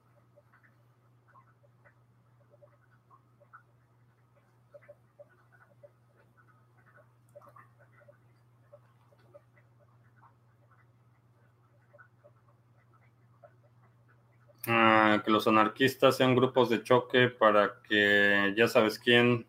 [14.71, 19.47] Ah, que los anarquistas sean grupos de choque para que ya sabes quién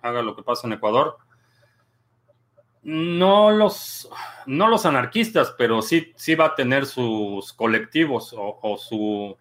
[0.00, 1.18] haga lo que pasa en Ecuador.
[2.82, 4.08] No los,
[4.46, 9.36] no los anarquistas, pero sí, sí va a tener sus colectivos o, su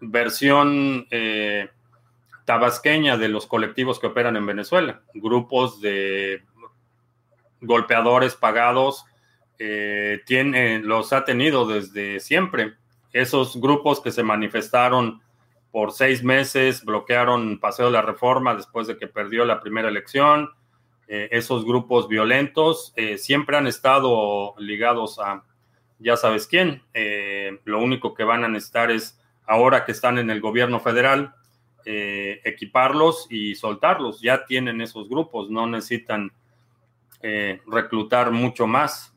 [0.00, 1.70] versión eh,
[2.44, 5.00] tabasqueña de los colectivos que operan en Venezuela.
[5.14, 6.42] Grupos de
[7.60, 9.06] golpeadores pagados,
[9.58, 12.74] eh, tiene, los ha tenido desde siempre
[13.12, 15.22] esos grupos que se manifestaron
[15.70, 20.50] por seis meses, bloquearon Paseo de la Reforma después de que perdió la primera elección,
[21.08, 25.44] eh, esos grupos violentos eh, siempre han estado ligados a
[25.98, 26.82] ya sabes quién.
[26.92, 31.34] Eh, lo único que van a necesitar es, ahora que están en el gobierno federal,
[31.88, 34.20] equiparlos y soltarlos.
[34.20, 36.32] Ya tienen esos grupos, no necesitan
[37.66, 39.16] reclutar mucho más.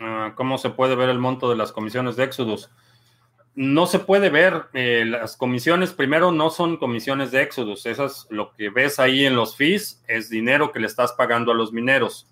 [0.00, 2.70] Ah, ¿Cómo se puede ver el monto de las comisiones de Exodus?
[3.56, 4.66] No se puede ver.
[4.74, 7.86] Eh, las comisiones, primero, no son comisiones de Exodus.
[7.86, 11.54] Esas, lo que ves ahí en los fees es dinero que le estás pagando a
[11.54, 12.28] los mineros.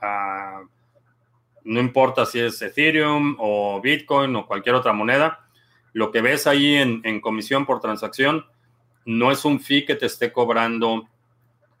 [0.00, 0.62] Ah,
[1.64, 5.48] no importa si es Ethereum o Bitcoin o cualquier otra moneda.
[5.94, 8.44] Lo que ves ahí en, en comisión por transacción
[9.06, 11.08] no es un fee que te esté cobrando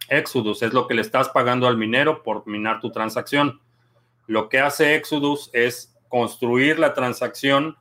[0.08, 3.60] Exodus, es lo que le estás pagando al minero por minar tu transacción.
[4.26, 7.76] Lo que hace Exodus es construir la transacción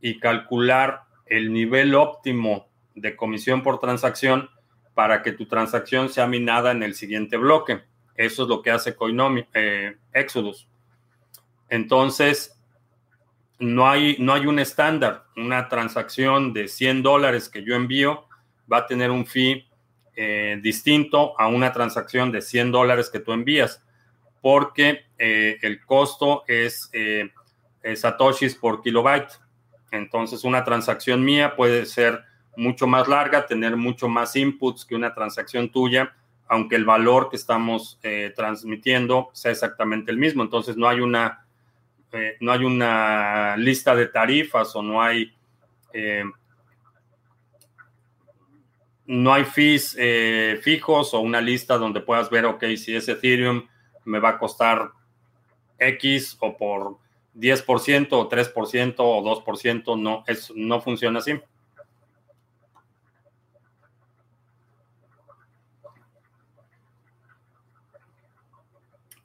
[0.00, 4.50] y calcular el nivel óptimo de comisión por transacción
[4.94, 7.82] para que tu transacción sea minada en el siguiente bloque.
[8.16, 10.66] Eso es lo que hace Coinomi, eh, Exodus.
[11.68, 12.60] Entonces,
[13.60, 15.26] no hay, no hay un estándar.
[15.36, 18.26] Una transacción de 100 dólares que yo envío
[18.70, 19.68] va a tener un fee
[20.16, 23.84] eh, distinto a una transacción de 100 dólares que tú envías
[24.40, 26.90] porque eh, el costo es,
[27.94, 29.32] satoshis por kilobyte.
[29.90, 32.24] Entonces, una transacción mía puede ser
[32.56, 36.14] mucho más larga, tener mucho más inputs que una transacción tuya,
[36.48, 40.42] aunque el valor que estamos eh, transmitiendo sea exactamente el mismo.
[40.42, 41.46] Entonces, no hay una,
[42.40, 45.32] no hay una lista de tarifas o no hay
[49.06, 49.96] no hay fees
[50.62, 53.66] fijos o una lista donde puedas ver, ok, si es Ethereum
[54.04, 54.90] me va a costar
[55.78, 56.98] X o por
[57.38, 61.40] 10% o 3% o 2%, no, es, no funciona así.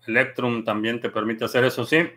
[0.05, 2.09] Electrum también te permite hacer eso, sí.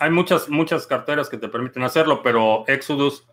[0.00, 3.26] Hay muchas, muchas carteras que te permiten hacerlo, pero Exodus,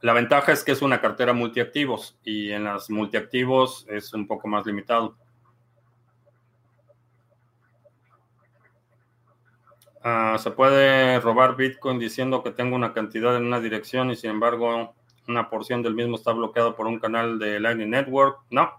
[0.00, 4.48] la ventaja es que es una cartera multiactivos y en las multiactivos es un poco
[4.48, 5.16] más limitado.
[10.02, 14.30] Ah, se puede robar Bitcoin diciendo que tengo una cantidad en una dirección y sin
[14.30, 14.94] embargo
[15.28, 18.38] una porción del mismo está bloqueado por un canal de Lightning Network.
[18.50, 18.70] No.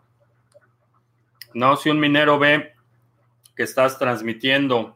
[1.53, 2.73] No, si un minero ve
[3.55, 4.95] que estás transmitiendo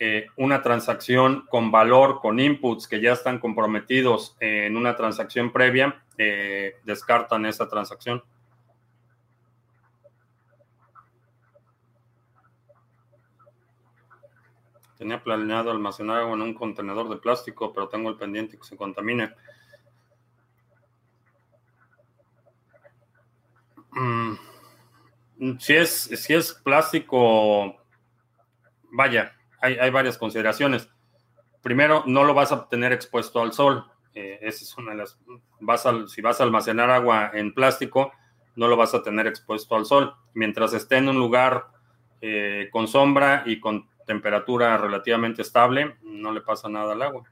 [0.00, 6.02] eh, una transacción con valor, con inputs que ya están comprometidos en una transacción previa,
[6.18, 8.22] eh, descartan esa transacción.
[15.02, 18.76] Tenía planeado almacenar agua en un contenedor de plástico, pero tengo el pendiente que se
[18.76, 19.34] contamine.
[23.90, 24.34] Mm,
[25.58, 27.82] si, es, si es plástico,
[28.92, 30.88] vaya, hay, varias consideraciones.
[31.62, 33.84] Primero, no lo vas a tener expuesto al sol.
[34.14, 35.18] Eh, esa es una de las.
[36.14, 38.12] Si vas a almacenar agua en plástico,
[38.54, 40.14] no lo vas a tener expuesto al sol.
[40.32, 41.66] Mientras esté en un lugar
[42.20, 47.24] eh, con sombra y con temperatura relativamente estable, no le pasa nada al agua.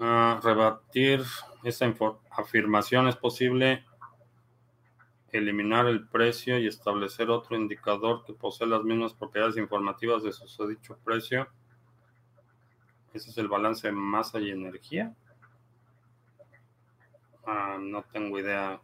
[0.00, 1.24] Ah, rebatir
[1.64, 1.92] esa
[2.30, 3.84] afirmación es posible
[5.32, 10.66] eliminar el precio y establecer otro indicador que posee las mismas propiedades informativas de su
[10.66, 11.48] dicho precio.
[13.12, 15.14] Ese es el balance de masa y energía.
[17.46, 18.80] Ah, no tengo idea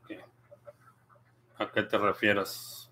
[1.58, 2.90] a qué te refieras.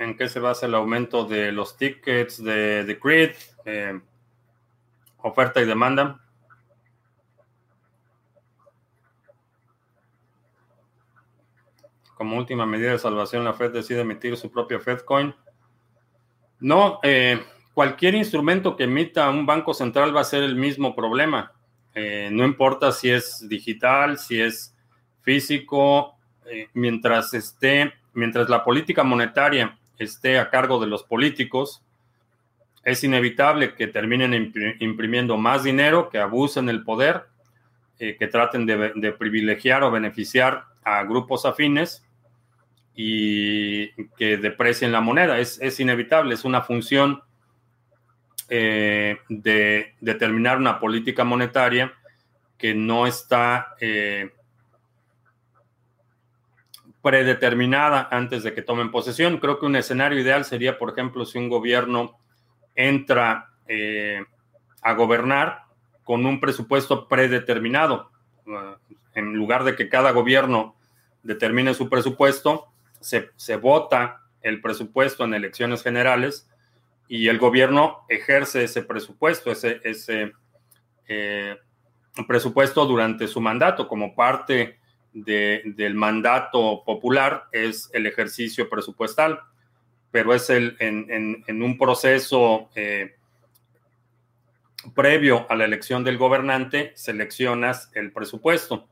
[0.00, 3.32] ¿En qué se basa el aumento de los tickets de, The grid?
[3.66, 4.00] Eh,
[5.18, 6.20] oferta y demanda.
[12.20, 15.34] Como última medida de salvación, la Fed decide emitir su propio FedCoin.
[16.58, 17.42] No, eh,
[17.72, 21.54] cualquier instrumento que emita un banco central va a ser el mismo problema.
[21.94, 24.76] Eh, no importa si es digital, si es
[25.22, 26.14] físico,
[26.44, 31.82] eh, mientras esté, mientras la política monetaria esté a cargo de los políticos,
[32.84, 37.28] es inevitable que terminen imprimiendo más dinero, que abusen el poder,
[37.96, 42.04] que traten de privilegiar o beneficiar a grupos afines
[42.94, 45.38] y que deprecien la moneda.
[45.38, 47.22] Es, inevitable, es una función
[48.48, 51.92] eh, de determinar una política monetaria
[52.58, 54.30] que no está, eh,
[57.02, 59.38] predeterminada antes de que tomen posesión.
[59.38, 62.18] Creo que un escenario ideal sería, por ejemplo, si un gobierno
[62.74, 64.22] entra eh,
[64.82, 65.64] a gobernar
[66.04, 68.10] con un presupuesto predeterminado.
[69.14, 70.74] En lugar de que cada gobierno
[71.22, 72.69] determine su presupuesto,
[73.00, 76.48] se, se vota el presupuesto en elecciones generales
[77.08, 80.32] y el gobierno ejerce ese presupuesto, ese, ese
[81.08, 81.56] eh,
[82.26, 84.78] presupuesto durante su mandato como parte
[85.12, 89.40] de, del mandato popular es el ejercicio presupuestal,
[90.10, 93.16] pero es el, en, en, un proceso eh,
[94.94, 98.88] previo a la elección del gobernante, seleccionas el presupuesto.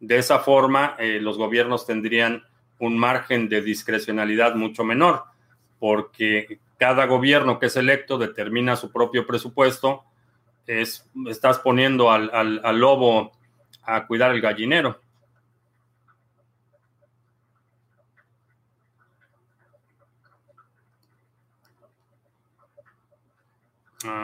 [0.00, 2.42] De esa forma, eh, los gobiernos tendrían
[2.80, 5.24] un margen de discrecionalidad mucho menor,
[5.78, 10.04] porque cada gobierno que es electo determina su propio presupuesto,
[10.66, 13.32] es, estás poniendo al, al, lobo
[13.82, 15.00] a cuidar el gallinero.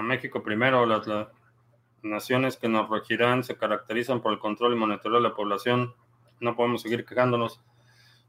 [0.03, 1.07] México primero, las,
[2.03, 5.95] naciones que nos regirán se caracterizan por el control y monitoreo de la población.
[6.41, 7.61] No podemos seguir quejándonos.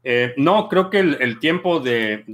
[0.04, 2.24] Eh, no, creo que el, tiempo de,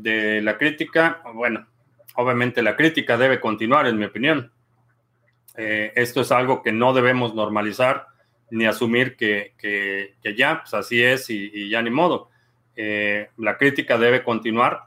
[0.43, 1.67] la crítica, bueno,
[2.15, 4.53] obviamente la crítica debe continuar, en mi opinión.
[5.57, 8.09] Eh, esto es algo que no debemos normalizar
[8.51, 12.31] ni asumir que, ya, pues así es y, ya ni modo.
[12.77, 14.83] Eh, la crítica debe continuar,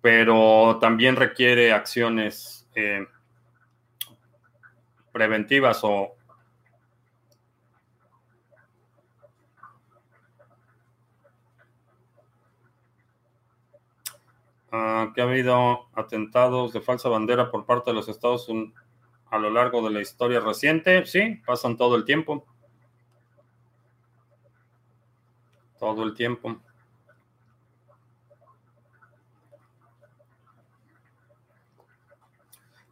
[0.00, 2.68] pero también requiere acciones
[5.12, 6.16] preventivas o
[14.72, 18.74] uh, que ha habido atentados de falsa bandera por parte de los Estados Unidos
[19.30, 21.06] a lo largo de la historia reciente.
[21.06, 22.44] Sí, pasan todo el tiempo.
[25.78, 26.60] Todo el tiempo.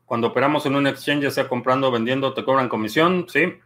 [0.06, 3.26] Cuando operamos en un exchange, sea comprando o vendiendo, ¿te cobran comisión?
[3.28, 3.58] Sí.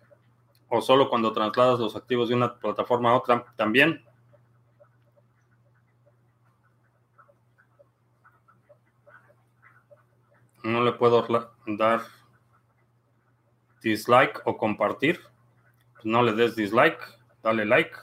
[0.69, 4.03] O solo cuando trasladas los activos de una plataforma a otra, también.
[10.63, 11.27] No le puedo
[11.67, 12.03] dar
[13.83, 15.21] dislike o compartir.
[16.05, 17.01] No le des dislike,
[17.43, 17.97] dale like.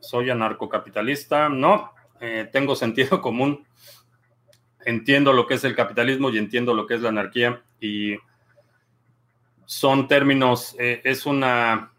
[0.00, 1.48] soy anarcocapitalista.
[1.50, 3.66] No, eh, tengo sentido común
[4.88, 8.16] entiendo lo que es el capitalismo y entiendo lo que es la anarquía y
[9.66, 11.92] son términos, eh, es una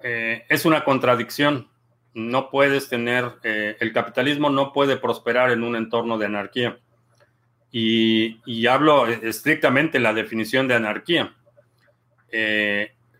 [0.00, 1.68] eh, es una contradicción.
[2.14, 6.78] No puedes tener, eh, el capitalismo no puede prosperar en un entorno de anarquía.
[7.70, 11.34] Y, hablo estrictamente la definición de anarquía.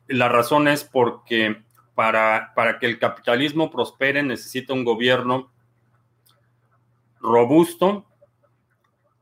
[0.08, 1.62] la razón es porque
[1.94, 5.50] para, para que el capitalismo prospere necesita un gobierno
[7.22, 8.04] robusto,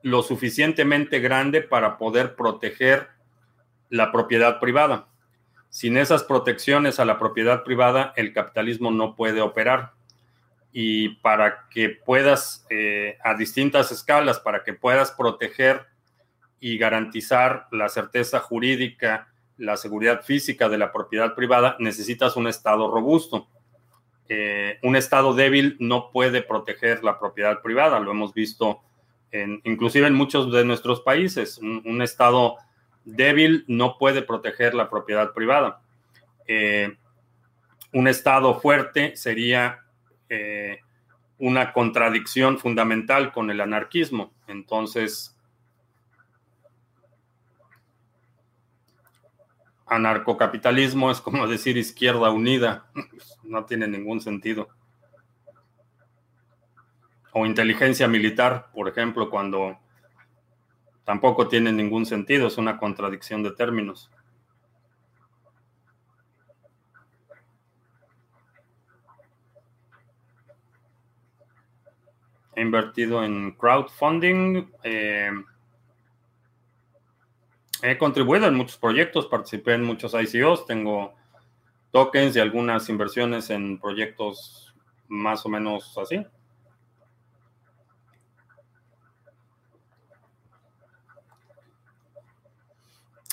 [0.03, 3.09] lo suficientemente grande para poder proteger
[3.91, 5.09] la propiedad privada.
[5.71, 9.93] Sin esas protecciones a la propiedad privada, el capitalismo no puede operar.
[10.73, 15.87] Y para que puedas, eh, a distintas escalas, para que puedas proteger
[16.61, 22.91] y garantizar la certeza jurídica, la seguridad física de la propiedad privada, necesitas un Estado
[22.91, 23.49] robusto.
[24.29, 27.99] Eh, un Estado débil no puede proteger la propiedad privada.
[28.01, 28.81] Lo hemos visto
[29.33, 31.59] en, inclusive en muchos de nuestros países.
[31.59, 32.57] Un, Estado
[33.05, 35.81] débil no puede proteger la propiedad privada.
[36.47, 36.97] Eh,
[37.93, 39.81] un Estado fuerte sería
[40.29, 40.81] eh,
[41.39, 44.33] una contradicción fundamental con el anarquismo.
[44.47, 45.37] Entonces,
[49.87, 52.87] anarcocapitalismo es como decir izquierda unida,
[53.43, 54.69] no tiene ningún sentido.
[57.33, 59.79] O inteligencia militar, por ejemplo, cuando
[61.05, 64.11] tampoco tiene ningún sentido, es una contradicción de términos.
[72.55, 74.71] He invertido en crowdfunding.
[74.83, 75.31] Eh,
[77.83, 81.15] He contribuido en muchos proyectos, participé en muchos ICOs, tengo
[81.91, 84.75] tokens y algunas inversiones en proyectos
[85.09, 86.27] más o menos así.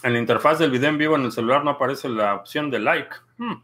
[0.04, 2.80] En la interfaz del video en vivo en el celular no aparece la opción de
[2.80, 3.16] like.
[3.38, 3.56] Hmm.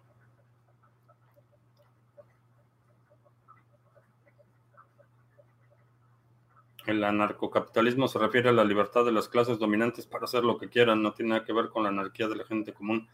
[6.85, 10.69] El anarcocapitalismo se refiere a la libertad de las clases dominantes para hacer lo que
[10.69, 13.07] quieran, no tiene nada que ver con la anarquía de la gente común.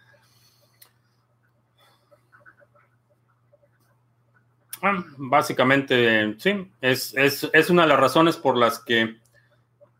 [4.81, 9.18] Ah, básicamente, sí, es, es, es una de las razones por las que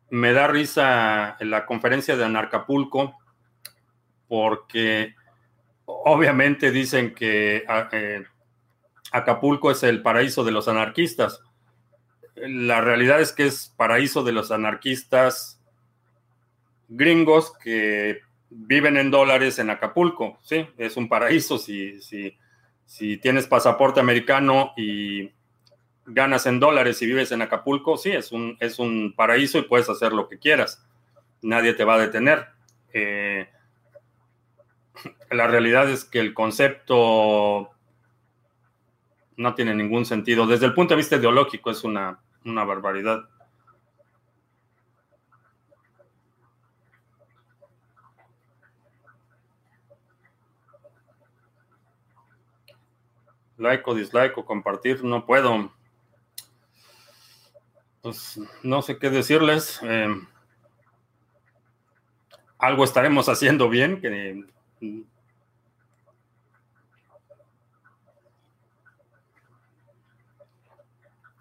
[0.09, 3.17] me da risa la conferencia de Anarcapulco,
[4.27, 5.15] porque
[5.85, 8.23] obviamente dicen que ah, eh,
[9.11, 11.41] Acapulco es el paraíso de los anarquistas.
[12.35, 15.61] La realidad es que es paraíso de los anarquistas
[16.87, 20.37] gringos que viven en dólares en Acapulco.
[20.41, 22.37] Sí, es un paraíso si, si,
[22.85, 25.31] si tienes pasaporte americano y
[26.09, 29.89] ganas en dólares y vives en Acapulco, sí, es un, es un paraíso y puedes
[29.89, 30.85] hacer lo que quieras.
[31.41, 32.47] Nadie te va a detener.
[32.93, 33.47] Eh,
[35.31, 37.69] la realidad es que el concepto
[39.37, 40.45] no tiene ningún sentido.
[40.47, 43.29] Desde el punto de vista ideológico es una, una barbaridad.
[53.59, 55.71] like o dislike o compartir, no puedo.
[58.01, 59.79] Pues no sé qué decirles.
[59.83, 60.25] Em,
[62.57, 63.99] algo estaremos haciendo bien.
[63.99, 64.45] Que,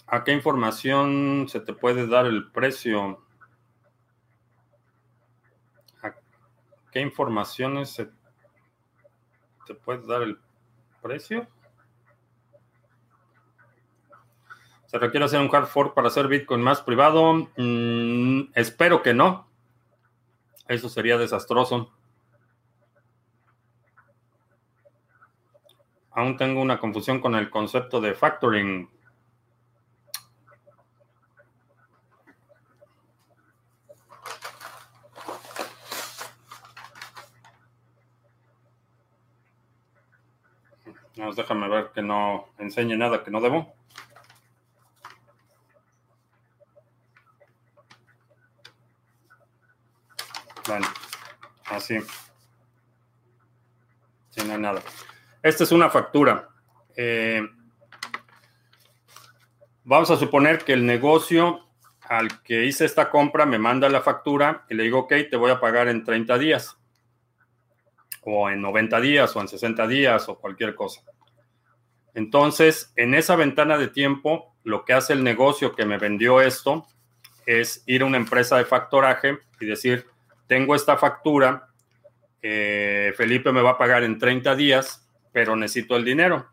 [0.07, 3.23] ¿A qué información se te puede dar el precio?
[6.03, 6.15] ¿A
[6.91, 8.09] qué informaciones se
[9.67, 10.39] te puede dar el
[11.03, 11.47] precio?
[14.89, 17.47] ¿Se requiere hacer un hard fork para hacer Bitcoin más privado?
[17.59, 19.47] Mm, espero que no.
[20.67, 21.93] Eso sería desastroso.
[26.11, 28.89] Aún tengo una confusión con el concepto de factoring.
[41.37, 43.78] déjame ver que no enseñe nada que no debo.
[50.69, 50.87] Bueno,
[51.71, 51.99] así.
[54.29, 54.83] Si no hay nada.
[55.43, 56.51] Esta es una factura.
[56.95, 57.41] Eh,
[59.83, 61.65] vamos a suponer que el negocio
[62.03, 65.51] al que hice esta compra me manda la factura y le digo, ok, te voy
[65.51, 66.77] a pagar en 30 días,
[68.21, 71.01] o en 90 días, o en 60 días, o cualquier cosa.
[72.13, 76.87] Entonces, en esa ventana de tiempo, lo que hace el negocio que me vendió esto
[77.47, 80.07] es ir a una empresa de factoraje y decir,
[80.49, 81.69] tengo esta factura,
[82.41, 86.49] Felipe me va a pagar en 30 días, pero necesito el dinero.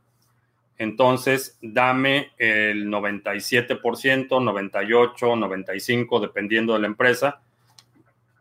[0.78, 7.42] Entonces, dame el 97%, 98, 95, dependiendo de la empresa.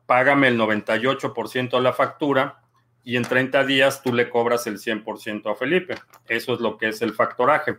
[0.07, 2.61] Págame el 98% de la factura
[3.05, 5.95] y en 30 días tú le cobras el 100% a Felipe.
[6.29, 7.77] Eso es lo que es el factoraje.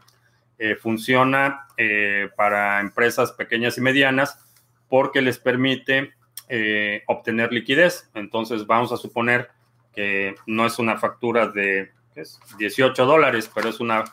[0.58, 4.40] Eh, funciona eh, para empresas pequeñas y medianas
[4.88, 6.14] porque les permite
[6.50, 8.10] eh, obtener liquidez.
[8.14, 9.50] Entonces vamos a suponer
[9.94, 11.92] que no es una factura de
[12.58, 14.04] 18 dólares, pero es una,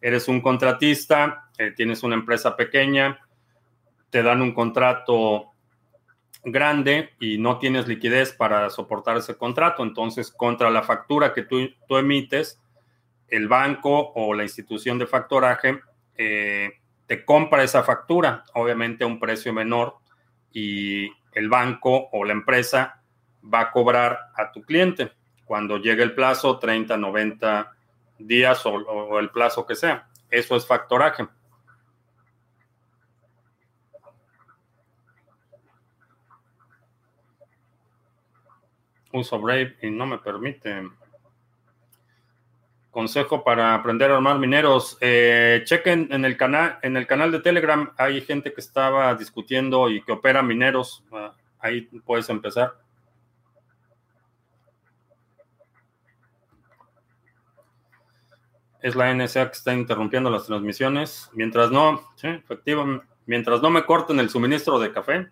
[0.00, 3.18] eres un contratista, eh, tienes una empresa pequeña,
[4.10, 5.46] te dan un contrato
[6.42, 9.82] grande y no tienes liquidez para soportar ese contrato.
[9.82, 12.60] Entonces, contra la factura que tú, tú emites,
[13.28, 15.80] el banco o la institución de factoraje
[16.16, 16.72] eh,
[17.06, 19.96] te compra esa factura, obviamente a un precio menor
[20.52, 23.02] y el banco o la empresa
[23.42, 25.12] va a cobrar a tu cliente
[25.44, 27.76] cuando llegue el plazo, 30, 90
[28.18, 30.08] días o, el plazo que sea.
[30.30, 31.26] Eso es factoraje.
[39.12, 40.88] Uso Brave y no me permite.
[42.90, 44.98] Consejo para aprender a armar mineros.
[45.00, 47.92] Eh, chequen en el canal, en el canal de Telegram.
[47.96, 51.04] Hay gente que estaba discutiendo y que opera mineros.
[51.12, 52.74] Ah, ahí puedes empezar.
[58.82, 61.30] Es la NSA que está interrumpiendo las transmisiones.
[61.34, 65.28] Mientras no, sí, efectivamente, mientras no me corten el suministro de café,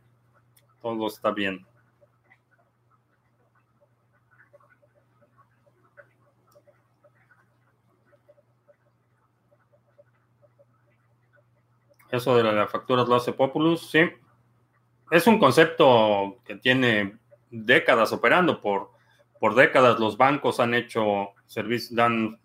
[0.81, 1.67] todo está bien.
[12.11, 14.01] Eso de las facturas lo hace Populus, sí.
[15.11, 17.19] Es un concepto que tiene
[17.51, 18.61] décadas operando.
[18.61, 18.91] Por,
[19.39, 21.35] por décadas los bancos han hecho
[21.91, 22.39] dan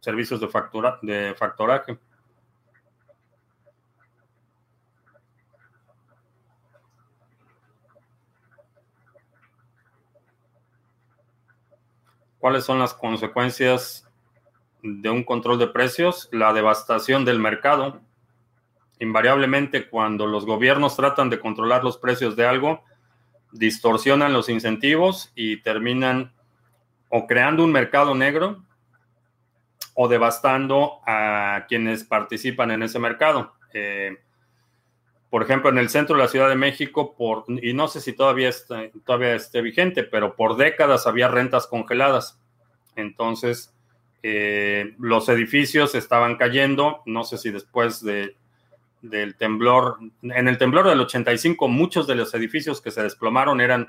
[0.00, 1.98] servicios de, factura, de factoraje.
[12.38, 14.10] ¿Cuáles son las consecuencias
[14.82, 18.00] de un control de precios, la devastación del mercado.
[19.00, 22.84] Invariablemente cuando los gobiernos tratan de controlar los precios de algo,
[23.50, 26.32] distorsionan los incentivos y terminan
[27.08, 28.64] o creando un mercado negro
[29.94, 33.54] o devastando a quienes participan en ese mercado.
[33.72, 34.18] Eh,
[35.30, 38.12] por ejemplo, en el centro de la Ciudad de México, por, y no sé si
[38.12, 42.40] todavía, está, todavía esté vigente, pero por décadas había rentas congeladas.
[42.96, 43.74] Entonces,
[44.22, 48.36] eh, los edificios estaban cayendo, no sé si después de,
[49.02, 53.88] del temblor, en el temblor del 85, muchos de los edificios que se desplomaron eran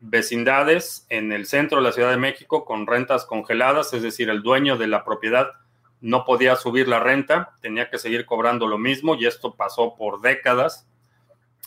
[0.00, 4.42] vecindades en el centro de la Ciudad de México con rentas congeladas, es decir, el
[4.42, 5.52] dueño de la propiedad
[6.00, 10.20] no podía subir la renta, tenía que seguir cobrando lo mismo y esto pasó por
[10.20, 10.88] décadas.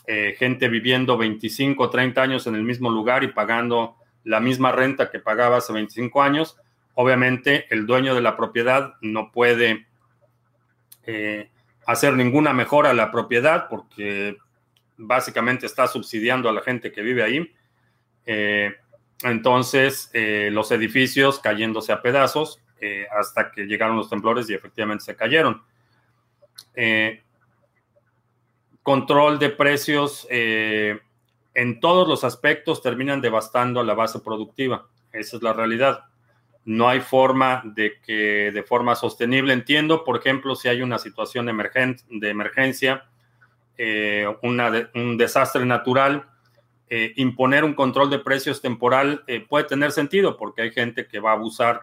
[0.08, 5.10] Eh, gente viviendo 25, 30 años en el mismo lugar y pagando la misma renta
[5.10, 6.58] que pagaba hace 25 años.
[6.94, 9.88] Obviamente el dueño de la propiedad no puede
[11.08, 11.50] eh,
[11.86, 14.38] hacer ninguna mejora a la propiedad porque
[14.98, 17.54] básicamente está subsidiando a la gente que vive ahí.
[18.26, 18.74] Eh,
[19.24, 25.16] entonces, los edificios cayéndose a pedazos, eh, hasta que llegaron los temblores y efectivamente se
[25.16, 25.64] cayeron.
[26.76, 27.24] Eh,
[28.84, 31.00] control de precios eh,
[31.54, 34.88] en todos los aspectos terminan devastando a la base productiva.
[35.14, 36.04] Esa es la realidad.
[36.66, 41.46] No hay forma de que de forma sostenible, entiendo, por ejemplo, si hay una situación
[41.46, 43.06] de emergencia,
[44.44, 46.26] un desastre natural,
[46.90, 51.36] imponer un control de precios temporal puede tener sentido porque hay gente que va a
[51.36, 51.82] abusar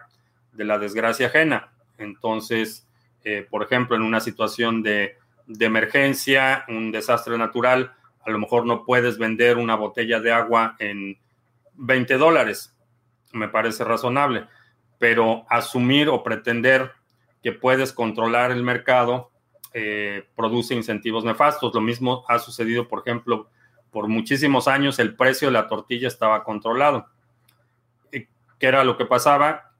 [0.53, 1.71] de la desgracia ajena.
[1.97, 2.87] Entonces,
[3.23, 5.17] eh, por ejemplo, en una situación de,
[5.59, 7.93] emergencia, un desastre natural,
[8.25, 11.17] a lo mejor no puedes vender una botella de agua en
[11.75, 12.73] 20 dólares.
[13.33, 14.47] Me parece razonable.
[15.03, 16.93] Pero asumir o pretender
[17.41, 19.31] que puedes controlar el mercado
[19.73, 21.75] eh, produce incentivos nefastos.
[21.75, 23.49] Lo mismo ha sucedido, por ejemplo,
[23.91, 27.07] por muchísimos años el precio de la tortilla estaba controlado.
[28.11, 29.73] ¿Qué era lo que pasaba?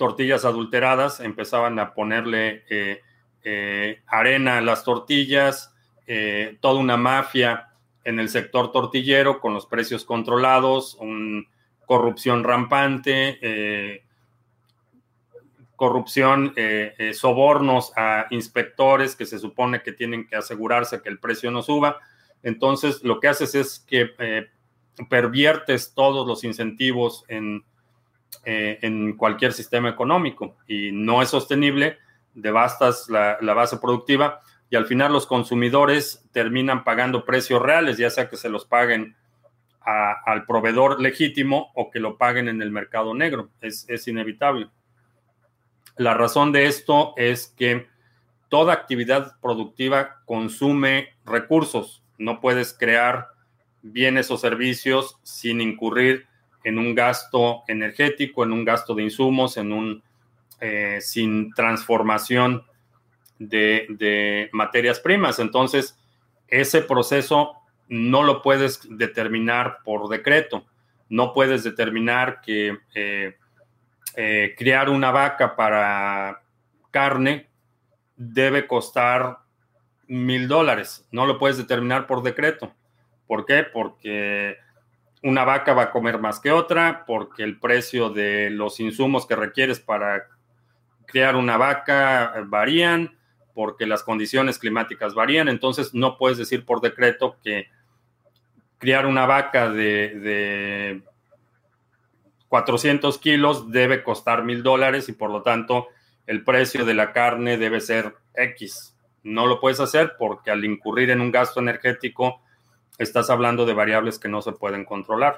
[0.00, 3.02] tortillas adulteradas, empezaban a ponerle eh,
[3.44, 5.74] eh, arena a las tortillas,
[6.06, 7.68] eh, toda una mafia
[8.04, 10.96] en el sector tortillero con los precios controlados,
[11.84, 14.02] corrupción rampante,
[15.80, 16.54] corrupción,
[17.14, 21.96] sobornos a inspectores que se supone que tienen que asegurarse que el precio no suba.
[22.42, 24.10] Entonces, lo que haces es que
[25.08, 27.64] perviertes todos los incentivos en
[28.44, 31.98] eh, cualquier sistema económico y no es sostenible,
[32.34, 38.28] devastas la, base productiva y al final los consumidores terminan pagando precios reales, ya sea
[38.28, 39.16] que se los paguen
[39.82, 43.50] al proveedor legítimo o que lo paguen en el mercado negro.
[43.60, 44.68] Es inevitable.
[45.96, 47.88] La razón de esto es que
[48.48, 52.02] toda actividad productiva consume recursos.
[52.18, 53.28] No puedes crear
[53.82, 56.26] bienes o servicios sin incurrir
[56.64, 60.02] en un gasto energético, en un gasto de insumos, en un
[60.60, 62.64] eh, sin transformación
[63.38, 65.38] de, materias primas.
[65.38, 65.98] Entonces,
[66.48, 67.54] ese proceso
[67.88, 70.66] no lo puedes determinar por decreto.
[71.08, 73.36] No puedes determinar que eh,
[74.16, 76.42] eh, criar una vaca para
[76.90, 77.48] carne
[78.16, 79.38] debe costar
[80.06, 81.06] mil dólares.
[81.10, 82.72] No lo puedes determinar por decreto.
[83.26, 83.62] ¿Por qué?
[83.62, 84.56] Porque
[85.22, 89.36] una vaca va a comer más que otra porque el precio de los insumos que
[89.36, 90.26] requieres para
[91.06, 93.16] criar una vaca varían,
[93.54, 95.48] porque las condiciones climáticas varían.
[95.48, 97.68] Entonces, no puedes decir por decreto que
[98.78, 101.02] criar una vaca de,
[102.50, 105.86] 400 kilos debe costar mil dólares y por lo tanto
[106.26, 108.96] el precio de la carne debe ser X.
[109.22, 112.42] No lo puedes hacer porque al incurrir en un gasto energético,
[112.98, 115.36] estás hablando de variables que no se pueden controlar.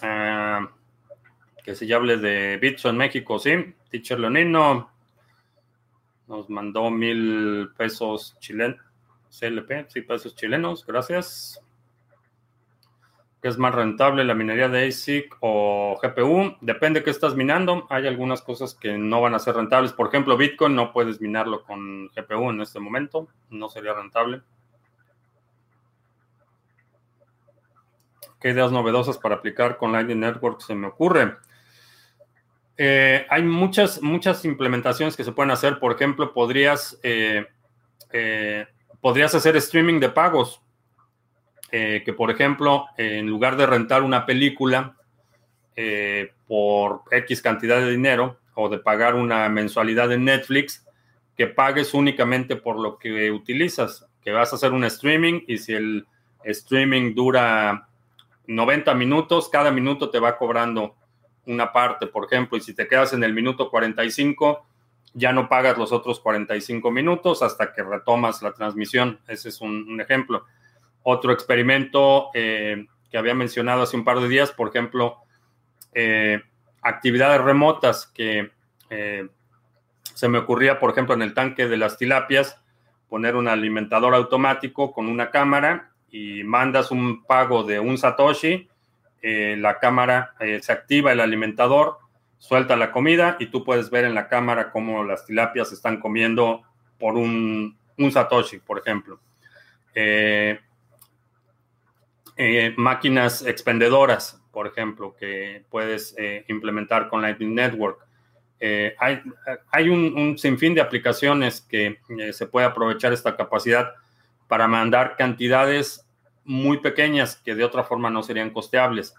[0.00, 0.70] Ah,
[1.62, 3.74] que si ya hable de Bitso en México, sí.
[3.90, 4.90] Teacher Leonino
[6.26, 8.78] nos mandó mil pesos chilenos,
[9.28, 11.60] CLP, sí, pesos chilenos, gracias.
[13.40, 16.56] ¿Qué es más rentable, la minería de ASIC o GPU?
[16.60, 17.86] Depende de qué estás minando.
[17.88, 19.92] Hay algunas cosas que no van a ser rentables.
[19.92, 23.28] Por ejemplo, Bitcoin no puedes minarlo con GPU en este momento.
[23.48, 24.42] No sería rentable.
[28.40, 31.36] ¿Qué ideas novedosas para aplicar con Lightning Network se me ocurre?
[32.76, 35.78] Eh, hay muchas, muchas implementaciones que se pueden hacer.
[35.78, 37.46] Por ejemplo, podrías, eh,
[38.12, 38.66] eh,
[39.00, 40.60] podrías hacer streaming de pagos
[41.70, 44.96] eh, que, por ejemplo, en lugar de rentar una película,
[45.76, 50.84] eh, por X cantidad de dinero o de pagar una mensualidad en Netflix,
[51.36, 55.74] que pagues únicamente por lo que utilizas, que vas a hacer un streaming y si
[55.74, 56.06] el
[56.42, 57.88] streaming dura
[58.48, 60.96] 90 minutos, cada minuto te va cobrando
[61.46, 64.66] una parte, por ejemplo, y si te quedas en el minuto 45,
[65.14, 69.20] ya no pagas los otros 45 minutos hasta que retomas la transmisión.
[69.26, 70.44] Ese es un, ejemplo.
[71.02, 75.18] Otro experimento eh, que había mencionado hace un par de días, por ejemplo,
[75.94, 76.42] eh,
[76.82, 78.50] actividades remotas que
[78.90, 79.28] eh,
[80.02, 82.60] se me ocurría, por ejemplo, en el tanque de las tilapias,
[83.08, 88.68] poner un alimentador automático con una cámara y mandas un pago de un Satoshi,
[89.22, 91.98] la cámara se activa el alimentador,
[92.38, 96.62] suelta la comida y tú puedes ver en la cámara cómo las tilapias están comiendo
[96.98, 97.76] por un
[98.12, 99.20] Satoshi, por ejemplo.
[102.76, 108.04] Máquinas expendedoras, por ejemplo, que puedes eh, implementar con Lightning Network.
[108.58, 113.92] Eh, hay, un, sinfín de aplicaciones que eh, se puede aprovechar esta capacidad
[114.48, 116.04] para mandar cantidades
[116.44, 119.14] muy pequeñas que de otra forma no serían costeables.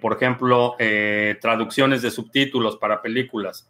[0.00, 0.76] por ejemplo,
[1.42, 3.68] traducciones de subtítulos para películas.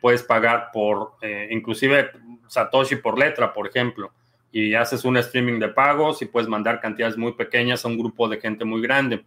[0.00, 1.12] puedes pagar por,
[1.50, 2.10] inclusive
[2.48, 4.10] Satoshi por letra, por ejemplo,
[4.52, 8.28] y haces un streaming de pagos y puedes mandar cantidades muy pequeñas a un grupo
[8.28, 9.24] de gente muy grande.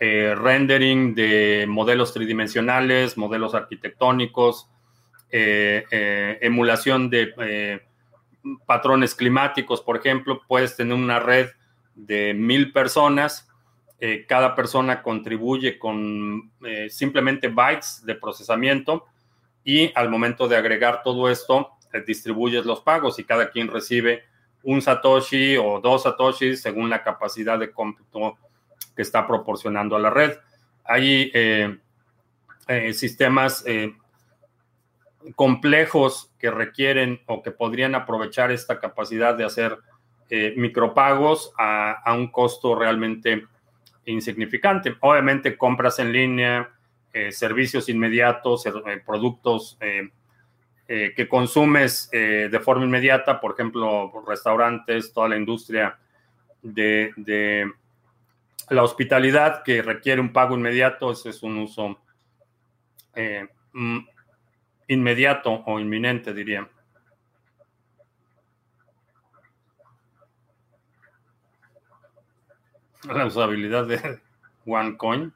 [0.00, 4.70] Eh, rendering de modelos tridimensionales, modelos arquitectónicos,
[5.30, 7.82] eh, eh, emulación de
[8.64, 11.50] patrones climáticos, por ejemplo, puedes tener una red
[11.94, 13.46] de mil personas,
[14.28, 16.52] cada persona contribuye con
[16.88, 19.06] simplemente bytes de procesamiento
[19.64, 21.72] y al momento de agregar todo esto,
[22.06, 24.27] distribuyes los pagos y cada quien recibe
[24.62, 28.36] un satoshi o dos satoshis según la capacidad de cómputo
[28.94, 30.38] que está proporcionando a la red.
[30.84, 31.78] Hay eh,
[32.66, 33.94] eh, sistemas eh,
[35.34, 39.78] complejos que requieren o que podrían aprovechar esta capacidad de hacer
[40.56, 43.46] micropagos a, un costo realmente
[44.04, 44.94] insignificante.
[45.00, 46.70] Obviamente compras en línea,
[47.30, 48.64] servicios inmediatos,
[49.06, 49.78] productos
[50.88, 55.98] que consumes de forma inmediata, por ejemplo, restaurantes, toda la industria
[56.62, 57.12] de
[58.70, 61.98] la hospitalidad que requiere un pago inmediato, ese es un uso
[63.14, 63.98] eh, mm,
[64.88, 66.68] inmediato o inminente, diría.
[73.04, 74.20] La usabilidad de
[74.66, 75.32] OneCoin.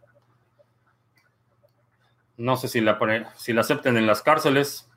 [2.36, 4.90] No sé si la, si la acepten en las cárceles.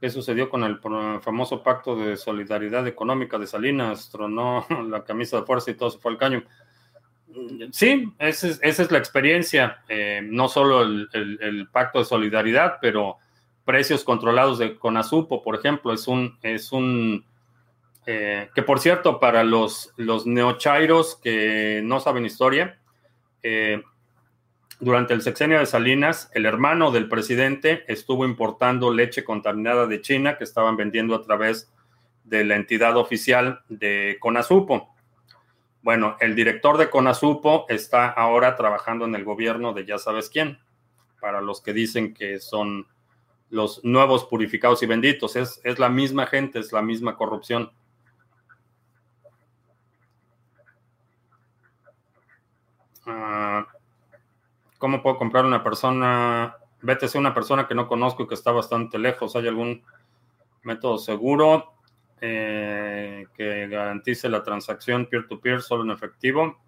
[0.00, 4.10] ¿Qué sucedió con el famoso pacto de solidaridad económica de Salinas?
[4.10, 6.44] Tronó la camisa de fuerza y todo se fue al caño.
[7.72, 9.82] Sí, esa es, la experiencia.
[9.88, 13.18] Eh, no solo el, pacto de solidaridad, pero
[13.64, 17.24] precios controlados de Conasupo, por ejemplo, es un, es un
[18.06, 22.78] eh, que por cierto, para los, los neochairos que no saben historia,
[23.42, 23.82] eh,
[24.80, 30.38] durante el sexenio de Salinas, el hermano del presidente estuvo importando leche contaminada de China
[30.38, 31.72] que estaban vendiendo a través
[32.24, 34.94] de la entidad oficial de Conasupo.
[35.82, 40.58] Bueno, el director de Conasupo está ahora trabajando en el gobierno de ya sabes quién,
[41.20, 42.86] para los que dicen que son
[43.50, 45.34] los nuevos purificados y benditos.
[45.34, 47.72] Es, es la misma gente, es la misma corrupción.
[53.06, 53.66] Ah,
[54.78, 56.44] ¿Cómo puedo comprar una persona?
[56.44, 59.34] A una persona que no conozco y que está bastante lejos.
[59.34, 59.82] ¿Hay algún
[60.62, 61.72] método seguro
[62.20, 66.58] eh, que garantice la transacción peer-to-peer solo en efectivo?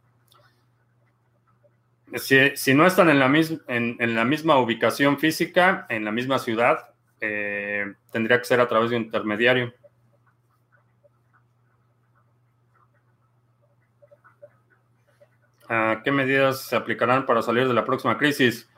[2.16, 3.32] Si, no están en la,
[3.68, 6.90] en, la, misma ubicación física, en la misma ciudad,
[7.20, 9.72] eh, tendría que ser a través de un intermediario.
[16.02, 18.68] ¿Qué medidas se aplicarán para salir de la próxima crisis?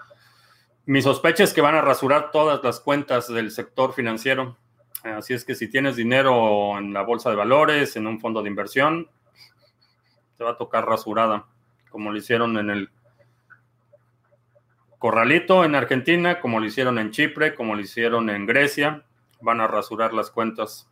[0.84, 4.58] Mi sospecha es que van a rasurar todas las cuentas del sector financiero.
[5.02, 8.50] Así es que si tienes dinero en la bolsa de valores, en un fondo de
[8.50, 9.08] inversión,
[10.36, 11.46] te va a tocar rasurada,
[11.88, 12.90] como lo hicieron en el
[14.98, 19.02] Corralito en Argentina, como lo hicieron en Chipre, como lo hicieron en Grecia.
[19.40, 20.91] Van a rasurar las cuentas.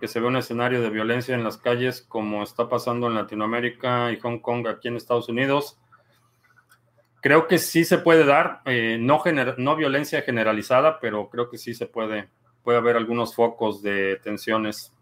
[0.00, 4.10] Que se ve un escenario de violencia en las calles como está pasando en Latinoamérica
[4.12, 5.78] y Hong Kong aquí en Estados Unidos.
[7.20, 9.22] Creo que sí se puede dar, eh, no,
[9.58, 12.30] no violencia generalizada, pero creo que sí se puede,
[12.62, 14.94] puede haber algunos focos de tensiones.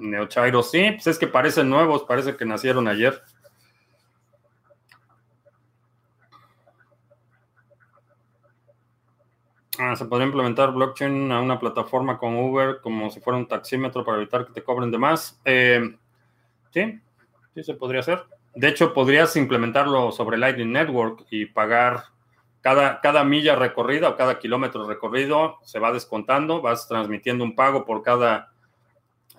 [0.00, 3.22] Neochairo, sí, pues es que parecen nuevos, parece que nacieron ayer.
[9.78, 14.04] Ah, se podría implementar blockchain a una plataforma con Uber como si fuera un taxímetro
[14.04, 15.40] para evitar que te cobren de más.
[15.44, 15.96] Eh,
[16.70, 17.00] sí,
[17.54, 18.24] sí se podría hacer.
[18.54, 22.04] De hecho, podrías implementarlo sobre Lightning Network y pagar
[22.60, 27.86] cada, cada milla recorrida o cada kilómetro recorrido, se va descontando, vas transmitiendo un pago
[27.86, 28.49] por cada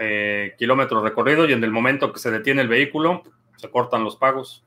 [0.03, 3.21] eh, kilómetro recorrido y en el momento que se detiene el vehículo,
[3.57, 4.65] se cortan los pagos.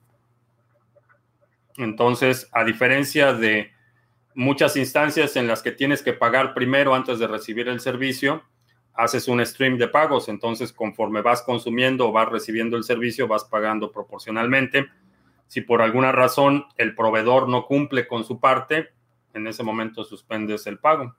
[1.77, 3.73] Entonces, a diferencia de
[4.37, 8.45] muchas instancias en las que tienes que pagar primero antes de recibir el servicio,
[8.93, 13.45] haces un stream de pagos, entonces conforme vas consumiendo o vas recibiendo el servicio, vas
[13.45, 14.87] pagando proporcionalmente.
[15.49, 18.91] Si por alguna razón el proveedor no cumple con su parte,
[19.33, 21.17] en ese momento suspendes el pago.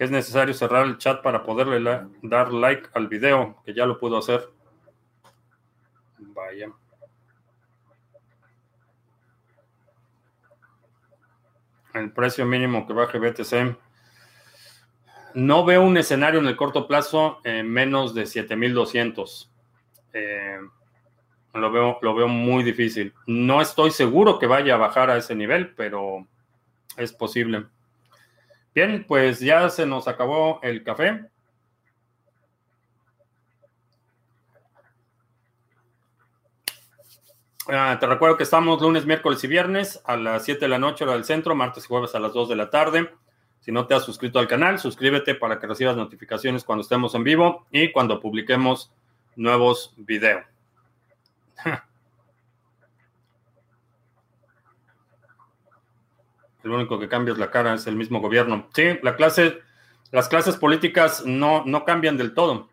[0.00, 4.16] Es necesario cerrar el chat para poderle dar like al video, que ya lo puedo
[4.16, 4.48] hacer.
[6.18, 6.72] Vaya.
[11.92, 13.76] El precio mínimo que baje BTC.
[15.34, 19.52] No veo un escenario en el corto plazo en menos de 7200.
[20.14, 20.60] Eh,
[21.52, 23.12] lo, veo, lo veo muy difícil.
[23.26, 26.26] No estoy seguro que vaya a bajar a ese nivel, pero
[26.96, 27.66] es posible.
[28.74, 31.28] Bien, pues ya se nos acabó el café.
[37.68, 41.04] Ah, te recuerdo que estamos lunes, miércoles y viernes a las 7 de la noche
[41.04, 43.12] hora del centro, martes y jueves a las 2 de la tarde.
[43.60, 47.24] Si no te has suscrito al canal, suscríbete para que recibas notificaciones cuando estemos en
[47.24, 48.92] vivo y cuando publiquemos
[49.36, 50.44] nuevos videos.
[56.62, 58.68] El único que cambia es la cara, es el mismo gobierno.
[58.74, 59.60] Sí, la clase,
[60.10, 62.68] las clases políticas no, no cambian del todo.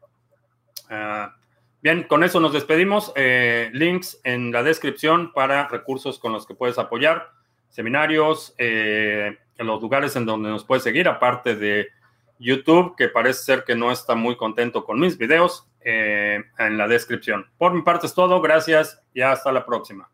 [0.89, 1.35] Ah,
[1.81, 3.13] bien, con eso nos despedimos.
[3.15, 7.31] Eh, links en la descripción para recursos con los que puedes apoyar,
[7.69, 11.87] seminarios, eh, en los lugares en donde nos puedes seguir, aparte de
[12.39, 16.85] YouTube, que parece ser que no está muy contento con mis videos, eh, en la
[16.87, 17.45] descripción.
[17.57, 20.09] Por mi parte es todo, gracias y hasta la próxima.